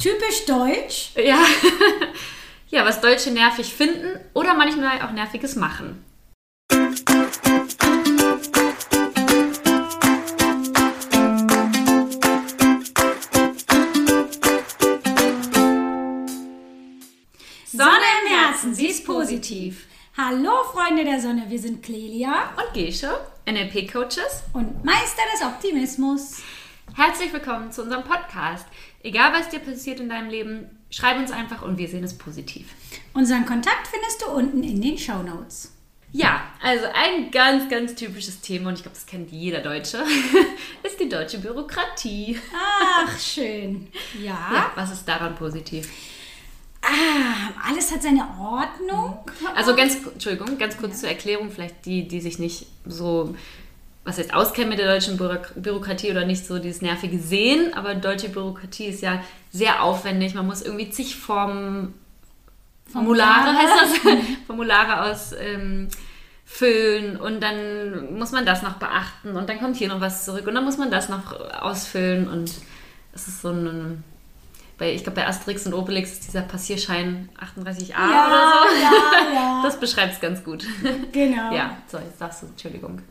Typisch 0.00 0.46
deutsch. 0.46 1.10
Ja. 1.14 1.44
ja, 2.70 2.86
was 2.86 3.02
Deutsche 3.02 3.30
nervig 3.32 3.66
finden 3.66 4.18
oder 4.32 4.54
manchmal 4.54 5.02
auch 5.02 5.12
nerviges 5.12 5.56
machen. 5.56 6.02
Sonne 17.66 18.08
im 18.22 18.34
Herzen, 18.34 18.74
sie 18.74 18.86
ist 18.86 19.04
positiv. 19.04 19.86
Hallo 20.16 20.64
Freunde 20.72 21.04
der 21.04 21.20
Sonne, 21.20 21.44
wir 21.48 21.58
sind 21.58 21.82
Clelia 21.82 22.54
Und 22.56 22.72
Gesche, 22.72 23.20
NLP-Coaches. 23.46 24.44
und 24.54 24.82
Meister 24.82 25.22
des 25.34 25.42
Optimismus. 25.46 26.38
Herzlich 26.94 27.32
willkommen 27.32 27.72
zu 27.72 27.82
unserem 27.82 28.04
Podcast. 28.04 28.66
Egal, 29.02 29.32
was 29.32 29.48
dir 29.48 29.60
passiert 29.60 30.00
in 30.00 30.08
deinem 30.08 30.28
Leben, 30.28 30.78
schreib 30.90 31.18
uns 31.18 31.30
einfach 31.30 31.62
und 31.62 31.78
wir 31.78 31.88
sehen 31.88 32.04
es 32.04 32.16
positiv. 32.16 32.66
Unseren 33.14 33.46
Kontakt 33.46 33.86
findest 33.86 34.22
du 34.22 34.30
unten 34.30 34.62
in 34.62 34.80
den 34.82 34.98
Show 34.98 35.22
Notes. 35.22 35.72
Ja, 36.12 36.42
also 36.60 36.86
ein 36.92 37.30
ganz, 37.30 37.70
ganz 37.70 37.94
typisches 37.94 38.40
Thema 38.40 38.68
und 38.68 38.74
ich 38.74 38.82
glaube, 38.82 38.96
das 38.96 39.06
kennt 39.06 39.30
jeder 39.30 39.60
Deutsche, 39.60 39.98
ist 40.82 40.98
die 40.98 41.08
deutsche 41.08 41.38
Bürokratie. 41.38 42.38
Ach, 42.52 43.18
schön. 43.18 43.88
Ja. 44.20 44.50
Ja, 44.52 44.72
was 44.74 44.90
ist 44.90 45.06
daran 45.06 45.36
positiv? 45.36 45.88
Ah, 46.82 47.68
alles 47.68 47.92
hat 47.92 48.02
seine 48.02 48.26
Ordnung. 48.40 49.18
Also 49.54 49.76
ganz, 49.76 49.98
Entschuldigung, 50.04 50.58
ganz 50.58 50.76
kurz 50.76 51.00
zur 51.00 51.10
Erklärung, 51.10 51.50
vielleicht 51.50 51.86
die, 51.86 52.08
die 52.08 52.20
sich 52.20 52.38
nicht 52.38 52.66
so, 52.86 53.36
was 54.04 54.16
jetzt 54.16 54.32
auskennen 54.34 54.70
mit 54.70 54.78
der 54.78 54.92
deutschen 54.92 55.18
Bürok- 55.18 55.52
Bürokratie 55.56 56.10
oder 56.10 56.24
nicht 56.24 56.46
so 56.46 56.58
dieses 56.58 56.80
nervige 56.82 57.18
sehen, 57.18 57.74
aber 57.74 57.94
deutsche 57.94 58.28
Bürokratie 58.30 58.86
ist 58.86 59.02
ja 59.02 59.22
sehr 59.52 59.82
aufwendig. 59.82 60.34
Man 60.34 60.46
muss 60.46 60.62
irgendwie 60.62 60.90
zig 60.90 61.16
Formen, 61.16 61.94
Formulare 62.90 63.54
heißt 63.56 63.72
das, 63.82 64.10
Formulare 64.46 65.10
aus 65.10 65.32
ähm, 65.38 65.88
füllen 66.44 67.16
und 67.16 67.40
dann 67.40 68.14
muss 68.18 68.32
man 68.32 68.44
das 68.44 68.62
noch 68.62 68.74
beachten 68.74 69.36
und 69.36 69.48
dann 69.48 69.60
kommt 69.60 69.76
hier 69.76 69.88
noch 69.88 70.00
was 70.00 70.24
zurück 70.24 70.46
und 70.48 70.54
dann 70.54 70.64
muss 70.64 70.78
man 70.78 70.90
das 70.90 71.08
noch 71.08 71.32
ausfüllen 71.60 72.28
und 72.28 72.52
es 73.12 73.28
ist 73.28 73.42
so 73.42 73.50
ein 73.50 74.02
bei, 74.78 74.94
ich 74.94 75.02
glaube, 75.04 75.16
bei 75.20 75.26
Asterix 75.28 75.66
und 75.66 75.74
Obelix 75.74 76.12
ist 76.12 76.26
dieser 76.26 76.40
Passierschein 76.40 77.28
38a 77.38 77.90
Ja, 77.90 78.26
oder 78.26 78.52
so. 78.70 78.82
ja, 78.82 79.34
ja. 79.34 79.60
Das 79.64 79.78
beschreibt 79.78 80.14
es 80.14 80.20
ganz 80.20 80.42
gut. 80.42 80.64
Genau. 81.12 81.54
Ja, 81.54 81.76
so, 81.86 81.98
jetzt 81.98 82.18
darfst 82.18 82.42
du, 82.42 82.46
Entschuldigung. 82.46 83.02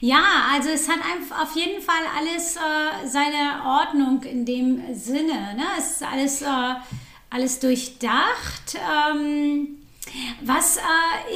Ja, 0.00 0.48
also 0.50 0.70
es 0.70 0.88
hat 0.88 0.98
auf 1.38 1.54
jeden 1.54 1.82
Fall 1.82 2.02
alles 2.16 2.56
äh, 2.56 3.06
seine 3.06 3.62
Ordnung 3.66 4.22
in 4.22 4.46
dem 4.46 4.94
Sinne. 4.94 5.54
Ne? 5.54 5.64
Es 5.78 5.92
ist 5.92 6.02
alles, 6.02 6.42
äh, 6.42 6.74
alles 7.28 7.60
durchdacht. 7.60 8.76
Ähm, 8.76 9.76
was 10.42 10.78
äh, 10.78 10.80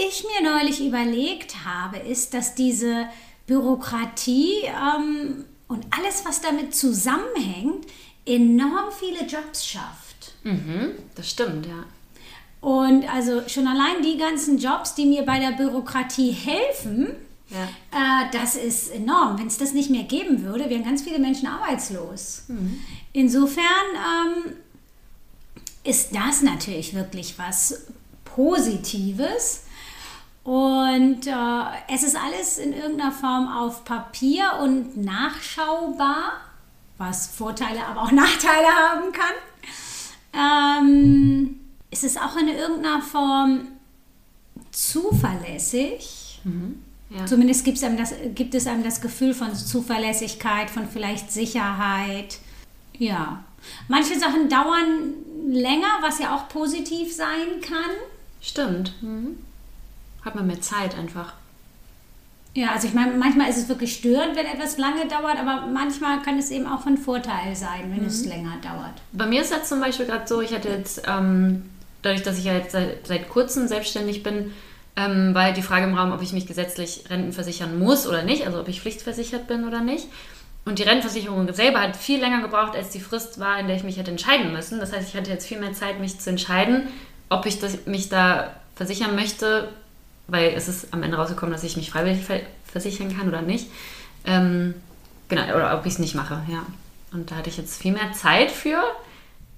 ich 0.09 0.25
mir 0.25 0.51
neulich 0.51 0.81
überlegt 0.81 1.57
habe, 1.67 1.99
ist, 1.99 2.33
dass 2.33 2.55
diese 2.55 3.07
Bürokratie 3.47 4.63
ähm, 4.65 5.45
und 5.69 5.87
alles, 5.91 6.25
was 6.25 6.41
damit 6.41 6.75
zusammenhängt, 6.75 7.87
enorm 8.25 8.91
viele 8.99 9.27
Jobs 9.27 9.67
schafft. 9.67 10.33
Mhm, 10.43 10.93
das 11.15 11.31
stimmt, 11.31 11.67
ja. 11.67 11.85
Und 12.63 13.05
also 13.13 13.47
schon 13.47 13.67
allein 13.67 14.03
die 14.03 14.17
ganzen 14.17 14.57
Jobs, 14.57 14.95
die 14.95 15.05
mir 15.05 15.23
bei 15.25 15.39
der 15.39 15.53
Bürokratie 15.53 16.31
helfen, 16.31 17.15
Ja. 17.51 17.65
äh, 18.25 18.31
das 18.33 18.57
ist 18.57 18.91
enorm. 18.91 19.39
Wenn 19.39 19.47
es 19.47 19.59
das 19.59 19.73
nicht 19.73 19.91
mehr 19.91 20.05
geben 20.05 20.43
würde, 20.43 20.69
wären 20.71 20.85
ganz 20.85 21.03
viele 21.03 21.19
Menschen 21.19 21.47
arbeitslos. 21.47 22.45
Insofern 23.13 23.65
ähm, 23.95 24.53
ist 25.85 26.15
das 26.15 26.43
natürlich 26.43 26.95
wirklich 26.95 27.39
was 27.39 27.87
Positives. 28.25 29.65
Und 30.43 31.27
äh, 31.27 31.65
es 31.89 32.03
ist 32.03 32.17
alles 32.17 32.59
in 32.59 32.73
irgendeiner 32.73 33.13
Form 33.13 33.49
auf 33.49 33.85
Papier 33.85 34.59
und 34.63 34.97
nachschaubar, 34.97 36.33
was 36.99 37.29
Vorteile, 37.29 37.87
aber 37.87 38.03
auch 38.03 38.13
Nachteile 38.13 38.69
haben 38.69 39.13
kann. 39.13 40.83
Ähm, 40.83 41.61
es 41.91 42.05
ist 42.05 42.21
auch 42.21 42.37
in 42.37 42.49
irgendeiner 42.49 43.01
Form 43.01 43.69
zuverlässig. 44.71 46.41
Ja. 47.11 47.27
Zumindest 47.27 47.65
gibt's 47.65 47.83
einem 47.83 47.97
das, 47.97 48.15
gibt 48.35 48.55
es 48.55 48.67
einem 48.67 48.83
das 48.83 49.01
Gefühl 49.01 49.35
von 49.35 49.55
Zuverlässigkeit, 49.55 50.71
von 50.71 50.89
vielleicht 50.89 51.31
Sicherheit. 51.31 52.39
Ja. 52.99 53.45
Manche 53.89 54.19
Sachen 54.19 54.49
dauern 54.49 55.15
länger, 55.49 55.99
was 56.01 56.19
ja 56.19 56.35
auch 56.35 56.49
positiv 56.49 57.15
sein 57.15 57.61
kann. 57.61 57.91
Stimmt. 58.41 58.95
Mhm. 59.03 59.39
Hat 60.25 60.35
man 60.35 60.47
mehr 60.47 60.61
Zeit 60.61 60.97
einfach. 60.97 61.35
Ja, 62.55 62.71
also 62.71 62.87
ich 62.87 62.95
meine, 62.95 63.13
manchmal 63.15 63.51
ist 63.51 63.57
es 63.57 63.69
wirklich 63.69 63.95
störend, 63.97 64.37
wenn 64.37 64.47
etwas 64.47 64.79
lange 64.79 65.07
dauert, 65.09 65.39
aber 65.39 65.67
manchmal 65.67 66.23
kann 66.23 66.39
es 66.39 66.51
eben 66.53 66.67
auch 66.67 66.83
von 66.83 66.97
Vorteil 66.97 67.57
sein, 67.57 67.93
wenn 67.93 68.05
es 68.07 68.25
länger 68.25 68.57
dauert. 68.63 69.03
Bei 69.13 69.27
mir 69.27 69.43
ist 69.43 69.51
jetzt 69.51 69.69
zum 69.69 69.81
Beispiel 69.81 70.07
gerade 70.07 70.27
so, 70.29 70.41
ich 70.41 70.55
hatte 70.55 70.69
jetzt, 70.69 71.03
ähm, 71.07 71.69
dadurch, 72.03 72.23
dass 72.23 72.39
ich 72.39 72.45
ja 72.45 72.55
jetzt 72.55 72.71
seit, 72.71 73.07
seit 73.09 73.29
kurzem 73.29 73.67
selbstständig 73.67 74.23
bin, 74.23 74.53
ähm, 74.97 75.35
halt 75.37 75.57
die 75.57 75.63
Frage 75.63 75.87
im 75.87 75.97
Raum, 75.97 76.13
ob 76.13 76.23
ich 76.23 76.33
mich 76.33 76.47
gesetzlich 76.47 77.05
rentenversichern 77.11 77.79
muss 77.79 78.07
oder 78.07 78.23
nicht, 78.23 78.47
also 78.47 78.61
ob 78.61 78.69
ich 78.69 78.81
pflichtversichert 78.81 79.47
bin 79.47 79.67
oder 79.67 79.81
nicht. 79.81 80.07
Und 80.65 80.79
die 80.79 80.85
Rentenversicherung 80.85 81.53
selber 81.53 81.81
hat 81.81 81.97
viel 81.97 82.21
länger 82.21 82.41
gebraucht, 82.41 82.75
als 82.75 82.91
die 82.91 83.01
Frist 83.01 83.39
war, 83.39 83.59
in 83.59 83.67
der 83.67 83.77
ich 83.77 83.85
mich 83.85 83.99
hätte 83.99 84.11
entscheiden 84.11 84.53
müssen. 84.53 84.81
Das 84.81 84.93
heißt, 84.93 85.09
ich 85.09 85.17
hatte 85.17 85.31
jetzt 85.31 85.47
viel 85.47 85.61
mehr 85.61 85.75
Zeit, 85.75 86.01
mich 86.01 86.19
zu 86.19 86.31
entscheiden, 86.31 86.89
ob 87.29 87.45
ich 87.45 87.59
das, 87.61 87.87
mich 87.87 88.09
da 88.09 88.55
versichern 88.77 89.15
möchte, 89.15 89.69
weil 90.27 90.55
es 90.57 90.69
ist 90.69 90.93
am 90.93 91.03
Ende 91.03 91.17
rausgekommen, 91.17 91.53
dass 91.53 91.65
ich 91.65 91.77
mich 91.77 91.91
freiwillig 91.91 92.25
ver 92.25 92.41
versichern 92.67 93.17
kann 93.17 93.29
oder 93.29 93.41
nicht. 93.41 93.69
Ähm, 94.25 94.75
genau, 95.29 95.43
oder 95.55 95.79
ob 95.79 95.87
ich 95.87 95.93
es 95.93 95.99
nicht 96.01 96.17
mache, 96.17 96.43
ja. 96.51 96.67
Und 97.13 97.31
da 97.31 97.37
hatte 97.37 97.51
ich 97.51 97.57
jetzt 97.57 97.81
viel 97.81 97.93
mehr 97.93 98.13
Zeit 98.13 98.51
für, 98.51 98.83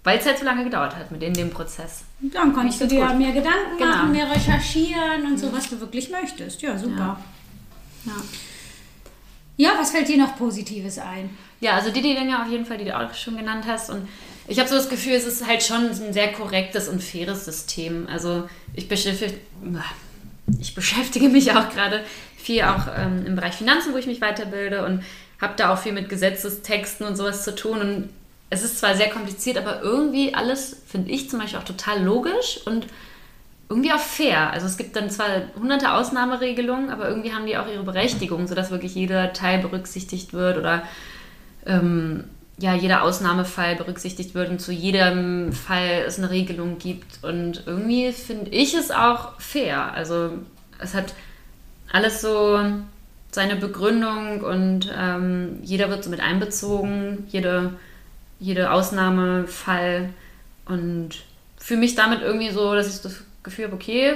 weil 0.07 0.21
es 0.21 0.25
halt 0.25 0.39
so 0.39 0.45
lange 0.45 0.63
gedauert 0.63 0.95
hat 0.95 1.11
mit 1.11 1.21
in 1.25 1.35
dem 1.35 1.51
Prozess. 1.51 2.05
Dann 2.21 2.55
kannst 2.55 2.81
du 2.81 2.87
dir 2.87 3.05
gut. 3.05 3.19
mehr 3.19 3.33
Gedanken 3.33 3.77
Genau. 3.77 3.91
machen, 3.91 4.13
mehr 4.13 4.31
recherchieren 4.31 5.27
und 5.27 5.37
so, 5.37 5.53
was 5.53 5.69
du 5.69 5.81
wirklich 5.81 6.11
möchtest. 6.11 6.63
Ja, 6.63 6.79
super. 6.79 7.19
Ja. 8.05 8.13
Ja, 9.57 9.71
was 9.77 9.91
fällt 9.91 10.07
dir 10.07 10.17
noch 10.17 10.37
Positives 10.39 11.01
ein? 11.01 11.37
Ja, 11.61 11.73
also 11.73 11.91
die, 11.91 12.03
die 12.03 12.15
Dinge 12.15 12.41
auf 12.41 12.49
jeden 12.49 12.65
Fall, 12.67 12.79
die 12.79 12.85
du 12.85 12.97
auch 12.97 13.13
schon 13.15 13.37
genannt 13.37 13.65
hast. 13.67 13.91
Und 13.91 14.07
ich 14.47 14.61
habe 14.61 14.69
so 14.69 14.77
das 14.77 14.89
Gefühl, 14.89 15.15
es 15.15 15.27
ist 15.27 15.45
halt 15.45 15.65
schon 15.65 15.87
ein 15.89 16.13
sehr 16.13 16.33
korrektes 16.33 16.87
und 16.89 17.03
faires 17.03 17.45
System. 17.45 18.07
Also 18.09 18.49
ich 18.75 18.87
beschäftige, 18.89 19.35
ich 20.61 20.77
beschäftige 20.77 21.29
mich 21.29 21.51
auch 21.51 21.69
gerade 21.71 22.05
viel 22.37 22.63
auch 22.63 22.87
ähm, 22.97 23.27
im 23.27 23.35
Bereich 23.35 23.55
Finanzen, 23.55 23.93
wo 23.93 23.97
ich 23.97 24.07
mich 24.07 24.21
weiterbilde 24.21 24.87
und 24.87 25.03
habe 25.41 25.55
da 25.57 25.75
auch 25.75 25.79
viel 25.79 25.93
mit 25.93 26.09
Gesetzestexten 26.09 27.05
und 27.09 27.17
sowas 27.17 27.43
zu 27.43 27.57
tun. 27.57 27.81
Und 27.81 28.09
es 28.51 28.63
ist 28.63 28.79
zwar 28.79 28.95
sehr 28.95 29.11
kompliziert, 29.11 29.59
aber 29.59 29.83
irgendwie 29.83 30.35
alles, 30.35 30.83
finde 30.87 31.11
ich 31.11 31.29
zum 31.29 31.41
Beispiel 31.41 31.59
auch 31.59 31.65
total 31.65 32.03
logisch 32.03 32.61
und 32.65 32.87
irgendwie 33.69 33.93
auch 33.93 33.99
fair. 33.99 34.51
Also 34.51 34.67
es 34.67 34.77
gibt 34.77 34.95
dann 34.95 35.11
zwar 35.11 35.29
hunderte 35.59 35.93
Ausnahmeregelungen, 35.93 36.91
aber 36.91 37.09
irgendwie 37.09 37.33
haben 37.33 37.47
die 37.47 37.57
auch 37.57 37.67
ihre 37.67 37.83
Berechtigung, 37.83 38.47
sodass 38.47 38.71
wirklich 38.71 38.95
jeder 38.95 39.33
Teil 39.33 39.59
berücksichtigt 39.59 40.33
wird 40.33 40.57
oder 40.57 40.85
ähm, 41.67 42.25
ja, 42.59 42.75
jeder 42.75 43.03
Ausnahmefall 43.03 43.77
berücksichtigt 43.77 44.35
wird 44.35 44.49
und 44.49 44.61
zu 44.61 44.73
jedem 44.73 45.53
Fall 45.53 46.05
es 46.07 46.19
eine 46.19 46.31
Regelung 46.31 46.79
gibt. 46.79 47.23
Und 47.23 47.65
irgendwie 47.67 48.13
finde 48.13 48.51
ich 48.51 48.75
es 48.75 48.91
auch 48.91 49.39
fair. 49.41 49.93
Also 49.93 50.31
es 50.79 50.95
hat 50.95 51.15
alles 51.93 52.21
so 52.21 52.61
seine 53.31 53.57
Begründung 53.57 54.41
und 54.41 54.91
ähm, 54.97 55.59
jeder 55.63 55.91
wird 55.91 56.05
so 56.05 56.09
mit 56.11 56.21
einbezogen, 56.21 57.25
jede, 57.29 57.75
jede 58.39 58.71
Ausnahmefall 58.71 60.11
und 60.67 61.11
fühle 61.59 61.81
mich 61.81 61.95
damit 61.95 62.23
irgendwie 62.23 62.51
so, 62.51 62.75
dass 62.75 62.95
ich 62.95 63.03
das 63.03 63.23
Gefühl 63.43 63.67
habe, 63.67 63.75
okay, 63.75 64.15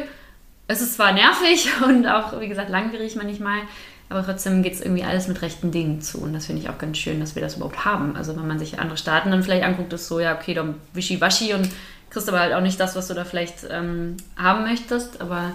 es 0.68 0.80
ist 0.80 0.94
zwar 0.94 1.12
nervig 1.12 1.68
und 1.84 2.06
auch, 2.06 2.40
wie 2.40 2.48
gesagt, 2.48 2.70
langwierig 2.70 3.16
manchmal, 3.16 3.60
aber 4.08 4.24
trotzdem 4.24 4.62
geht 4.62 4.74
es 4.74 4.80
irgendwie 4.80 5.04
alles 5.04 5.28
mit 5.28 5.40
rechten 5.40 5.70
Dingen 5.70 6.02
zu. 6.02 6.18
Und 6.18 6.32
das 6.32 6.46
finde 6.46 6.62
ich 6.62 6.68
auch 6.68 6.78
ganz 6.78 6.98
schön, 6.98 7.20
dass 7.20 7.36
wir 7.36 7.42
das 7.42 7.56
überhaupt 7.56 7.84
haben. 7.84 8.16
Also 8.16 8.36
wenn 8.36 8.46
man 8.46 8.58
sich 8.58 8.80
andere 8.80 8.96
Staaten 8.96 9.30
dann 9.30 9.44
vielleicht 9.44 9.64
anguckt, 9.64 9.92
ist 9.92 10.08
so, 10.08 10.18
ja, 10.18 10.34
okay, 10.34 10.52
dann 10.52 10.74
wischiwaschi 10.92 11.54
und 11.54 11.70
kriegst 12.10 12.28
aber 12.28 12.40
halt 12.40 12.52
auch 12.52 12.60
nicht 12.60 12.80
das, 12.80 12.96
was 12.96 13.06
du 13.06 13.14
da 13.14 13.24
vielleicht 13.24 13.66
ähm, 13.70 14.16
haben 14.36 14.64
möchtest. 14.64 15.20
Aber 15.20 15.52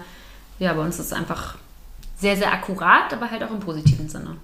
ja, 0.57 0.73
bei 0.73 0.81
uns 0.81 0.99
ist 0.99 1.07
es 1.07 1.13
einfach 1.13 1.57
sehr, 2.17 2.37
sehr 2.37 2.53
akkurat, 2.53 3.11
aber 3.11 3.29
halt 3.29 3.43
auch 3.43 3.51
im 3.51 3.59
positiven 3.59 4.07
Sinne. 4.07 4.37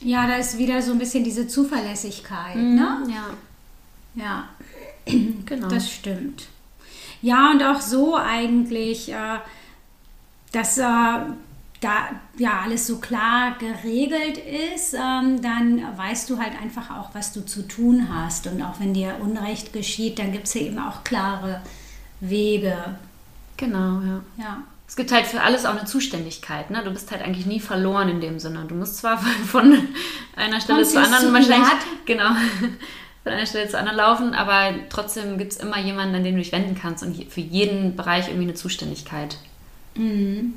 Ja, 0.00 0.26
da 0.26 0.36
ist 0.36 0.58
wieder 0.58 0.82
so 0.82 0.92
ein 0.92 0.98
bisschen 0.98 1.24
diese 1.24 1.48
Zuverlässigkeit, 1.48 2.56
ne? 2.56 3.02
Ja, 3.08 3.30
Ja, 4.14 4.48
genau. 5.46 5.68
das 5.68 5.90
stimmt. 5.90 6.48
Ja, 7.22 7.50
und 7.50 7.62
auch 7.62 7.80
so 7.80 8.16
eigentlich, 8.16 9.10
äh, 9.10 9.38
dass 10.52 10.78
äh, 10.78 10.82
da 10.82 12.08
ja 12.38 12.60
alles 12.64 12.86
so 12.86 12.98
klar 12.98 13.56
geregelt 13.58 14.38
ist, 14.38 14.94
ähm, 14.94 15.40
dann 15.42 15.82
weißt 15.96 16.28
du 16.30 16.38
halt 16.38 16.52
einfach 16.60 16.90
auch, 16.90 17.14
was 17.14 17.32
du 17.32 17.44
zu 17.44 17.66
tun 17.66 18.08
hast. 18.12 18.46
Und 18.46 18.62
auch 18.62 18.80
wenn 18.80 18.94
dir 18.94 19.16
Unrecht 19.20 19.72
geschieht, 19.72 20.18
dann 20.18 20.32
gibt 20.32 20.46
es 20.46 20.54
ja 20.54 20.62
eben 20.62 20.78
auch 20.78 21.04
klare 21.04 21.62
Wege. 22.20 22.96
Genau, 23.56 24.00
ja. 24.00 24.20
Ja. 24.38 24.62
Es 24.88 24.94
gibt 24.94 25.10
halt 25.12 25.26
für 25.26 25.42
alles 25.42 25.66
auch 25.66 25.76
eine 25.76 25.84
Zuständigkeit. 25.84 26.70
Ne? 26.70 26.82
Du 26.84 26.90
bist 26.90 27.10
halt 27.10 27.22
eigentlich 27.22 27.46
nie 27.46 27.60
verloren 27.60 28.08
in 28.08 28.20
dem 28.20 28.38
Sinne. 28.38 28.64
Du 28.68 28.74
musst 28.74 28.98
zwar 28.98 29.18
von 29.46 29.88
einer 30.36 30.60
Stelle 30.60 30.78
Kommst 30.78 30.92
zur 30.92 31.02
anderen 31.02 31.32
wahrscheinlich. 31.32 31.68
Genau. 32.04 32.30
Von 33.24 33.32
einer 33.32 33.46
Stelle 33.46 33.68
zur 33.68 33.80
anderen 33.80 33.98
laufen, 33.98 34.34
aber 34.34 34.72
trotzdem 34.88 35.36
gibt 35.36 35.50
es 35.50 35.58
immer 35.58 35.80
jemanden, 35.80 36.14
an 36.14 36.22
den 36.22 36.36
du 36.36 36.40
dich 36.40 36.52
wenden 36.52 36.78
kannst 36.80 37.02
und 37.02 37.24
für 37.24 37.40
jeden 37.40 37.96
Bereich 37.96 38.28
irgendwie 38.28 38.44
eine 38.44 38.54
Zuständigkeit. 38.54 39.36
Mhm. 39.96 40.54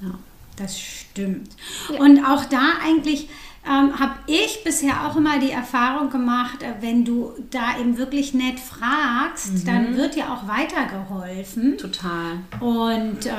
Ja. 0.00 0.18
Das 0.56 0.80
stimmt. 0.80 1.50
Und 1.98 2.24
auch 2.24 2.44
da 2.44 2.74
eigentlich 2.82 3.28
ähm, 3.66 3.98
habe 3.98 4.14
ich 4.26 4.62
bisher 4.62 5.06
auch 5.06 5.16
immer 5.16 5.38
die 5.38 5.50
Erfahrung 5.50 6.10
gemacht, 6.10 6.62
äh, 6.62 6.74
wenn 6.80 7.04
du 7.04 7.32
da 7.50 7.78
eben 7.80 7.96
wirklich 7.96 8.34
nett 8.34 8.60
fragst, 8.60 9.66
dann 9.66 9.96
wird 9.96 10.16
dir 10.16 10.30
auch 10.30 10.46
weitergeholfen. 10.46 11.78
Total. 11.78 12.38
Und 12.60 13.26
äh, 13.26 13.30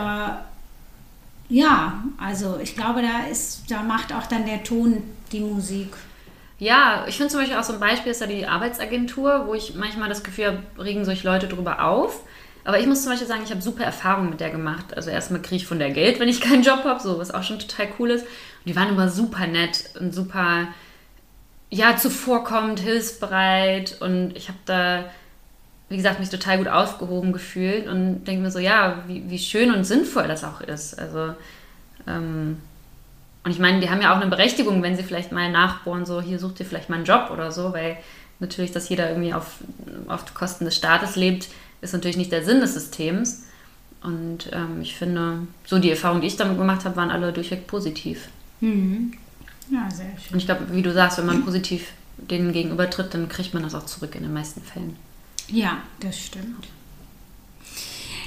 ja, 1.50 2.04
also 2.18 2.58
ich 2.62 2.76
glaube, 2.76 3.04
da 3.04 3.30
ist, 3.30 3.70
da 3.70 3.84
macht 3.84 4.14
auch 4.14 4.26
dann 4.26 4.46
der 4.46 4.64
Ton 4.64 5.04
die 5.32 5.42
Musik. 5.42 5.94
Ja, 6.58 7.06
ich 7.08 7.18
finde 7.18 7.32
zum 7.32 7.42
Beispiel 7.42 7.58
auch 7.58 7.64
so 7.64 7.74
ein 7.74 7.80
Beispiel 7.80 8.12
ist 8.12 8.22
ja 8.22 8.28
die 8.28 8.48
Arbeitsagentur, 8.48 9.46
wo 9.48 9.54
ich 9.54 9.76
manchmal 9.76 10.10
das 10.10 10.24
Gefühl 10.24 10.46
habe, 10.48 10.84
regen 10.84 11.06
sich 11.06 11.24
Leute 11.24 11.48
drüber 11.48 11.84
auf. 11.84 12.22
Aber 12.64 12.80
ich 12.80 12.88
muss 12.88 13.04
zum 13.04 13.12
Beispiel 13.12 13.28
sagen, 13.28 13.42
ich 13.44 13.52
habe 13.52 13.62
super 13.62 13.84
Erfahrungen 13.84 14.32
mit 14.32 14.40
der 14.40 14.50
gemacht. 14.50 14.96
Also 14.96 15.12
erstmal 15.12 15.42
kriege 15.42 15.58
ich 15.58 15.68
von 15.68 15.78
der 15.78 15.92
Geld, 15.92 16.20
wenn 16.20 16.30
ich 16.30 16.42
keinen 16.42 16.64
Job 16.64 16.84
habe, 16.84 17.00
so 17.00 17.20
was 17.20 17.32
auch 17.32 17.44
schon 17.44 17.60
total 17.60 17.90
cool 18.00 18.10
ist. 18.10 18.26
Und 18.66 18.72
die 18.72 18.76
waren 18.76 18.90
immer 18.90 19.10
super 19.10 19.46
nett 19.46 19.92
und 20.00 20.14
super, 20.14 20.68
ja, 21.70 21.96
zuvorkommend, 21.98 22.80
hilfsbereit. 22.80 24.02
Und 24.02 24.36
ich 24.36 24.48
habe 24.48 24.58
da, 24.66 25.06
wie 25.90 25.98
gesagt, 25.98 26.20
mich 26.20 26.30
total 26.30 26.58
gut 26.58 26.68
aufgehoben 26.68 27.32
gefühlt 27.32 27.88
und 27.88 28.26
denke 28.26 28.42
mir 28.42 28.52
so, 28.52 28.60
ja, 28.60 29.04
wie, 29.06 29.30
wie 29.30 29.38
schön 29.38 29.72
und 29.72 29.84
sinnvoll 29.84 30.28
das 30.28 30.44
auch 30.44 30.62
ist. 30.62 30.98
Also, 30.98 31.36
ähm, 32.08 32.58
und 33.44 33.52
ich 33.52 33.60
meine, 33.60 33.80
die 33.80 33.92
haben 33.92 34.02
ja 34.02 34.12
auch 34.12 34.20
eine 34.20 34.30
Berechtigung, 34.32 34.82
wenn 34.82 34.98
sie 34.98 35.04
vielleicht 35.04 35.32
mal 35.32 35.52
nachbohren, 35.52 36.08
so 36.08 36.20
hier 36.20 36.40
sucht 36.40 36.60
ihr 36.60 36.66
vielleicht 36.66 36.90
mal 36.90 36.96
einen 36.96 37.06
Job 37.06 37.30
oder 37.32 37.52
so, 37.52 37.74
weil 37.74 37.98
natürlich, 38.40 38.72
dass 38.72 38.90
jeder 38.90 39.10
irgendwie 39.10 39.36
auf, 39.36 39.60
auf 40.08 40.34
Kosten 40.34 40.66
des 40.66 40.76
Staates 40.76 41.16
lebt, 41.16 41.50
ist 41.82 41.94
natürlich 41.94 42.18
nicht 42.18 42.32
der 42.32 42.44
Sinn 42.44 42.60
des 42.60 42.74
Systems. 42.74 43.44
Und 44.02 44.50
ähm, 44.52 44.82
ich 44.82 44.96
finde, 44.96 45.48
so 45.66 45.78
die 45.78 45.92
Erfahrungen, 45.92 46.22
die 46.22 46.28
ich 46.28 46.38
damit 46.38 46.58
gemacht 46.58 46.86
habe, 46.86 46.96
waren 46.96 47.12
alle 47.12 47.32
durchweg 47.32 47.68
positiv. 47.68 48.30
Mhm. 48.60 49.14
Ja, 49.70 49.90
sehr 49.90 50.06
schön. 50.18 50.34
Und 50.34 50.38
ich 50.38 50.46
glaube, 50.46 50.68
wie 50.72 50.82
du 50.82 50.94
sagst, 50.94 51.18
wenn 51.18 51.26
man 51.26 51.44
positiv 51.44 51.88
denen 52.18 52.54
gegenübertritt, 52.54 53.14
dann 53.14 53.30
kriegt 53.30 53.54
man 53.54 53.64
das 53.64 53.76
auch 53.76 53.86
zurück 53.86 54.16
in 54.16 54.24
den 54.24 54.34
meisten 54.34 54.62
Fällen. 54.62 54.96
Ja, 55.48 55.80
das 56.00 56.20
stimmt. 56.20 56.68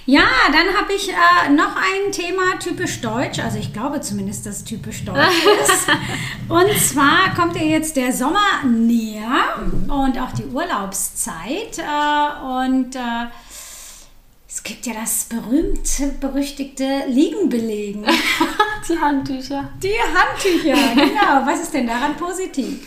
Ja, 0.06 0.24
dann 0.46 0.74
habe 0.74 0.94
ich 0.94 1.10
äh, 1.10 1.50
noch 1.50 1.76
ein 1.76 2.10
Thema 2.12 2.58
typisch 2.58 3.02
deutsch, 3.02 3.40
also 3.40 3.58
ich 3.58 3.74
glaube 3.74 4.00
zumindest, 4.00 4.46
dass 4.46 4.56
es 4.56 4.64
typisch 4.64 5.04
deutsch 5.04 5.18
ist. 5.62 5.86
Und 6.48 6.80
zwar 6.80 7.34
kommt 7.34 7.56
ja 7.56 7.62
jetzt 7.62 7.94
der 7.94 8.10
Sommer 8.14 8.64
näher 8.64 9.58
und 9.86 10.18
auch 10.18 10.32
die 10.32 10.46
Urlaubszeit. 10.46 11.78
Äh, 11.78 12.42
und 12.42 12.96
äh, 12.96 13.26
es 14.48 14.62
gibt 14.62 14.86
ja 14.86 14.94
das 14.94 15.24
berühmte, 15.24 16.14
berüchtigte 16.20 17.02
Liegenbelegen. 17.08 18.06
Die 18.88 18.98
Handtücher. 18.98 19.68
Die 19.82 19.88
Handtücher, 19.92 20.94
genau. 20.94 21.46
Was 21.46 21.62
ist 21.62 21.72
denn 21.74 21.86
daran 21.86 22.16
positiv? 22.16 22.86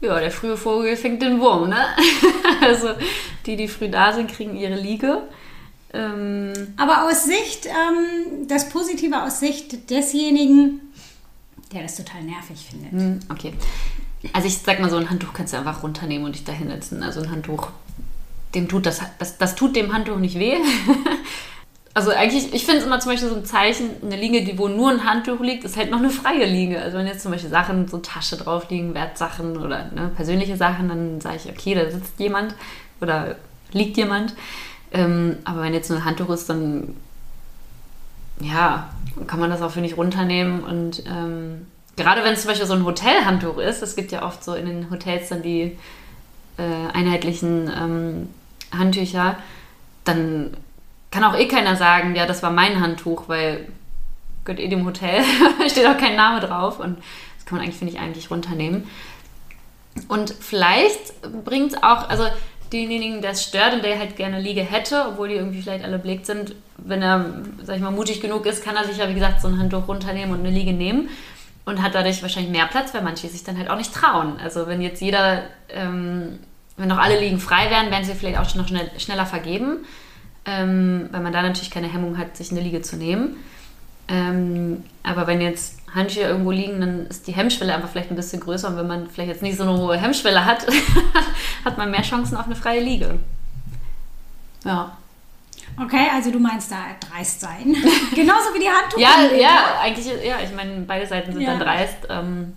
Ja, 0.00 0.18
der 0.20 0.30
frühe 0.30 0.56
Vogel 0.56 0.96
fängt 0.96 1.22
den 1.22 1.40
Wurm, 1.40 1.68
ne? 1.70 1.86
also 2.60 2.88
die, 3.46 3.56
die 3.56 3.68
früh 3.68 3.88
da 3.88 4.12
sind, 4.12 4.30
kriegen 4.30 4.56
ihre 4.56 4.74
Liege. 4.74 5.22
Ähm, 5.94 6.52
Aber 6.76 7.04
aus 7.08 7.24
Sicht, 7.24 7.66
ähm, 7.66 8.46
das 8.48 8.68
Positive 8.68 9.22
aus 9.22 9.40
Sicht 9.40 9.88
desjenigen, 9.88 10.80
der 11.72 11.82
das 11.82 11.96
total 11.96 12.22
nervig 12.22 12.66
findet. 12.70 12.92
Hm, 12.92 13.20
Okay. 13.30 13.54
Also 14.32 14.48
ich 14.48 14.58
sag 14.58 14.80
mal 14.80 14.90
so, 14.90 14.96
ein 14.96 15.08
Handtuch 15.08 15.32
kannst 15.32 15.52
du 15.52 15.58
einfach 15.58 15.82
runternehmen 15.84 16.26
und 16.26 16.34
dich 16.34 16.42
da 16.44 16.50
hinsetzen. 16.52 17.02
Also 17.02 17.20
ein 17.20 17.30
Handtuch, 17.30 17.68
dem 18.54 18.66
tut 18.68 18.84
das, 18.86 19.00
das, 19.18 19.38
das 19.38 19.54
tut 19.54 19.76
dem 19.76 19.92
Handtuch 19.92 20.16
nicht 20.16 20.38
weh. 20.38 20.56
Also 21.96 22.10
eigentlich, 22.10 22.52
ich 22.52 22.66
finde 22.66 22.80
es 22.80 22.84
immer 22.84 23.00
zum 23.00 23.12
Beispiel 23.12 23.30
so 23.30 23.36
ein 23.36 23.46
Zeichen, 23.46 23.88
eine 24.02 24.16
Liege, 24.16 24.44
die 24.44 24.58
wo 24.58 24.68
nur 24.68 24.90
ein 24.90 25.04
Handtuch 25.04 25.40
liegt, 25.40 25.64
ist 25.64 25.78
halt 25.78 25.90
noch 25.90 25.96
eine 25.96 26.10
freie 26.10 26.44
Liege. 26.44 26.78
Also 26.78 26.98
wenn 26.98 27.06
jetzt 27.06 27.22
zum 27.22 27.32
Beispiel 27.32 27.48
Sachen, 27.48 27.88
so 27.88 27.96
Tasche 27.96 28.36
drauf 28.36 28.68
liegen, 28.68 28.92
Wertsachen 28.92 29.56
oder 29.56 29.90
ne, 29.94 30.10
persönliche 30.14 30.58
Sachen, 30.58 30.90
dann 30.90 31.22
sage 31.22 31.36
ich, 31.42 31.50
okay, 31.50 31.74
da 31.74 31.90
sitzt 31.90 32.20
jemand 32.20 32.54
oder 33.00 33.36
liegt 33.72 33.96
jemand. 33.96 34.34
Ähm, 34.92 35.38
aber 35.44 35.62
wenn 35.62 35.72
jetzt 35.72 35.88
nur 35.88 35.98
ein 35.98 36.04
Handtuch 36.04 36.28
ist, 36.28 36.50
dann 36.50 36.94
ja, 38.40 38.90
kann 39.26 39.40
man 39.40 39.48
das 39.48 39.62
auch, 39.62 39.70
finde 39.70 39.88
ich, 39.88 39.96
runternehmen. 39.96 40.64
Und 40.64 41.02
ähm, 41.06 41.66
gerade 41.96 42.22
wenn 42.22 42.34
es 42.34 42.42
zum 42.42 42.50
Beispiel 42.50 42.66
so 42.66 42.74
ein 42.74 42.84
Hotelhandtuch 42.84 43.56
ist, 43.56 43.82
es 43.82 43.96
gibt 43.96 44.12
ja 44.12 44.22
oft 44.22 44.44
so 44.44 44.54
in 44.54 44.66
den 44.66 44.90
Hotels 44.90 45.30
dann 45.30 45.40
die 45.40 45.78
äh, 46.58 46.92
einheitlichen 46.92 47.72
ähm, 47.74 48.28
Handtücher, 48.70 49.36
dann 50.04 50.58
kann 51.16 51.24
auch 51.24 51.38
eh 51.38 51.48
keiner 51.48 51.76
sagen, 51.76 52.14
ja, 52.14 52.26
das 52.26 52.42
war 52.42 52.50
mein 52.50 52.78
Handtuch, 52.78 53.26
weil 53.26 53.68
gehört 54.44 54.60
eh 54.60 54.68
dem 54.68 54.84
Hotel, 54.84 55.24
steht 55.70 55.86
auch 55.86 55.96
kein 55.96 56.14
Name 56.14 56.40
drauf 56.40 56.78
und 56.78 56.98
das 57.36 57.46
kann 57.46 57.56
man 57.56 57.64
eigentlich, 57.64 57.78
finde 57.78 57.94
ich, 57.94 57.98
eigentlich 57.98 58.30
runternehmen. 58.30 58.86
Und 60.08 60.34
vielleicht 60.38 61.22
bringt 61.42 61.72
es 61.72 61.82
auch, 61.82 62.10
also 62.10 62.24
denjenigen, 62.70 63.22
der 63.22 63.30
es 63.30 63.42
stört 63.42 63.72
und 63.72 63.82
der 63.82 63.98
halt 63.98 64.16
gerne 64.16 64.40
Liege 64.40 64.60
hätte, 64.60 65.06
obwohl 65.08 65.28
die 65.28 65.36
irgendwie 65.36 65.62
vielleicht 65.62 65.86
alle 65.86 65.98
belegt 65.98 66.26
sind, 66.26 66.54
wenn 66.76 67.00
er, 67.00 67.24
sag 67.62 67.76
ich 67.76 67.82
mal, 67.82 67.92
mutig 67.92 68.20
genug 68.20 68.44
ist, 68.44 68.62
kann 68.62 68.76
er 68.76 68.84
sich 68.84 68.98
ja, 68.98 69.08
wie 69.08 69.14
gesagt, 69.14 69.40
so 69.40 69.48
ein 69.48 69.58
Handtuch 69.58 69.88
runternehmen 69.88 70.34
und 70.34 70.40
eine 70.40 70.50
Liege 70.50 70.74
nehmen 70.74 71.08
und 71.64 71.82
hat 71.82 71.94
dadurch 71.94 72.20
wahrscheinlich 72.20 72.52
mehr 72.52 72.66
Platz, 72.66 72.92
weil 72.92 73.02
manche 73.02 73.26
sich 73.28 73.42
dann 73.42 73.56
halt 73.56 73.70
auch 73.70 73.78
nicht 73.78 73.94
trauen. 73.94 74.38
Also 74.38 74.66
wenn 74.66 74.82
jetzt 74.82 75.00
jeder, 75.00 75.44
ähm, 75.70 76.40
wenn 76.76 76.88
noch 76.88 76.98
alle 76.98 77.18
Liegen 77.18 77.40
frei 77.40 77.70
wären, 77.70 77.90
wären 77.90 78.04
sie 78.04 78.12
vielleicht 78.12 78.38
auch 78.38 78.50
schon 78.50 78.60
noch 78.60 78.68
schnell, 78.68 78.90
schneller 78.98 79.24
vergeben, 79.24 79.86
ähm, 80.46 81.08
weil 81.10 81.20
man 81.20 81.32
da 81.32 81.42
natürlich 81.42 81.70
keine 81.70 81.92
Hemmung 81.92 82.18
hat, 82.18 82.36
sich 82.36 82.50
eine 82.50 82.60
Liege 82.60 82.82
zu 82.82 82.96
nehmen. 82.96 83.36
Ähm, 84.08 84.84
aber 85.02 85.26
wenn 85.26 85.40
jetzt 85.40 85.78
Handtücher 85.94 86.28
irgendwo 86.28 86.50
liegen, 86.52 86.80
dann 86.80 87.06
ist 87.06 87.26
die 87.26 87.32
Hemmschwelle 87.32 87.74
einfach 87.74 87.88
vielleicht 87.88 88.10
ein 88.10 88.16
bisschen 88.16 88.40
größer. 88.40 88.68
Und 88.68 88.76
wenn 88.76 88.86
man 88.86 89.08
vielleicht 89.08 89.30
jetzt 89.30 89.42
nicht 89.42 89.56
so 89.56 89.64
eine 89.64 89.76
hohe 89.76 89.96
Hemmschwelle 89.96 90.44
hat, 90.44 90.66
hat 91.64 91.76
man 91.78 91.90
mehr 91.90 92.02
Chancen 92.02 92.36
auf 92.36 92.46
eine 92.46 92.54
freie 92.54 92.80
Liege. 92.80 93.18
Ja. 94.64 94.96
Okay, 95.82 96.06
also 96.14 96.30
du 96.30 96.38
meinst 96.38 96.70
da 96.70 96.76
dreist 97.00 97.40
sein. 97.40 97.74
Genauso 98.14 98.54
wie 98.54 98.60
die 98.60 98.68
Handtuch. 98.68 98.98
Ja, 98.98 99.36
ja, 99.36 99.80
eigentlich, 99.82 100.06
ja, 100.06 100.36
ich 100.42 100.54
meine, 100.54 100.80
beide 100.86 101.06
Seiten 101.06 101.32
sind 101.32 101.42
Ja. 101.42 101.50
dann 101.50 101.60
dreist. 101.60 101.98
Ähm, 102.08 102.52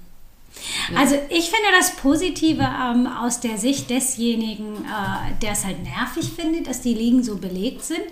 Also 0.95 1.15
ich 1.29 1.45
finde 1.45 1.67
das 1.77 1.95
Positive 1.95 2.61
ähm, 2.63 3.07
aus 3.07 3.39
der 3.39 3.57
Sicht 3.57 3.89
desjenigen, 3.89 4.85
äh, 4.85 5.39
der 5.41 5.51
es 5.53 5.65
halt 5.65 5.83
nervig 5.83 6.31
findet, 6.35 6.67
dass 6.67 6.81
die 6.81 6.93
Liegen 6.93 7.23
so 7.23 7.37
belegt 7.37 7.83
sind. 7.83 8.03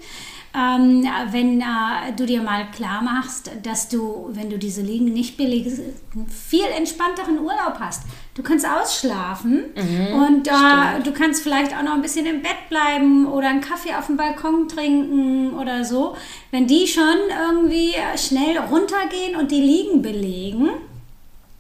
Ähm, 0.55 1.05
wenn 1.31 1.61
äh, 1.61 2.13
du 2.15 2.25
dir 2.25 2.41
mal 2.41 2.71
klar 2.71 3.03
machst, 3.03 3.51
dass 3.61 3.89
du, 3.89 4.29
wenn 4.31 4.49
du 4.49 4.57
diese 4.57 4.81
Liegen 4.81 5.13
nicht 5.13 5.37
belegst, 5.37 5.81
einen 6.15 6.27
viel 6.27 6.65
entspannteren 6.75 7.39
Urlaub 7.39 7.75
hast. 7.79 8.03
Du 8.33 8.41
kannst 8.41 8.65
ausschlafen 8.67 9.65
und 10.13 10.47
äh, 10.47 11.03
du 11.03 11.11
kannst 11.11 11.43
vielleicht 11.43 11.75
auch 11.75 11.83
noch 11.83 11.93
ein 11.93 12.01
bisschen 12.01 12.25
im 12.25 12.41
Bett 12.41 12.69
bleiben 12.69 13.27
oder 13.27 13.49
einen 13.49 13.61
Kaffee 13.61 13.93
auf 13.93 14.07
dem 14.07 14.17
Balkon 14.17 14.67
trinken 14.67 15.53
oder 15.53 15.83
so. 15.83 16.15
Wenn 16.51 16.65
die 16.65 16.87
schon 16.87 17.17
irgendwie 17.49 17.93
schnell 18.15 18.57
runtergehen 18.57 19.35
und 19.35 19.51
die 19.51 19.61
Liegen 19.61 20.01
belegen, 20.01 20.69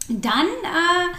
dann 0.09 0.45
äh, 0.45 1.15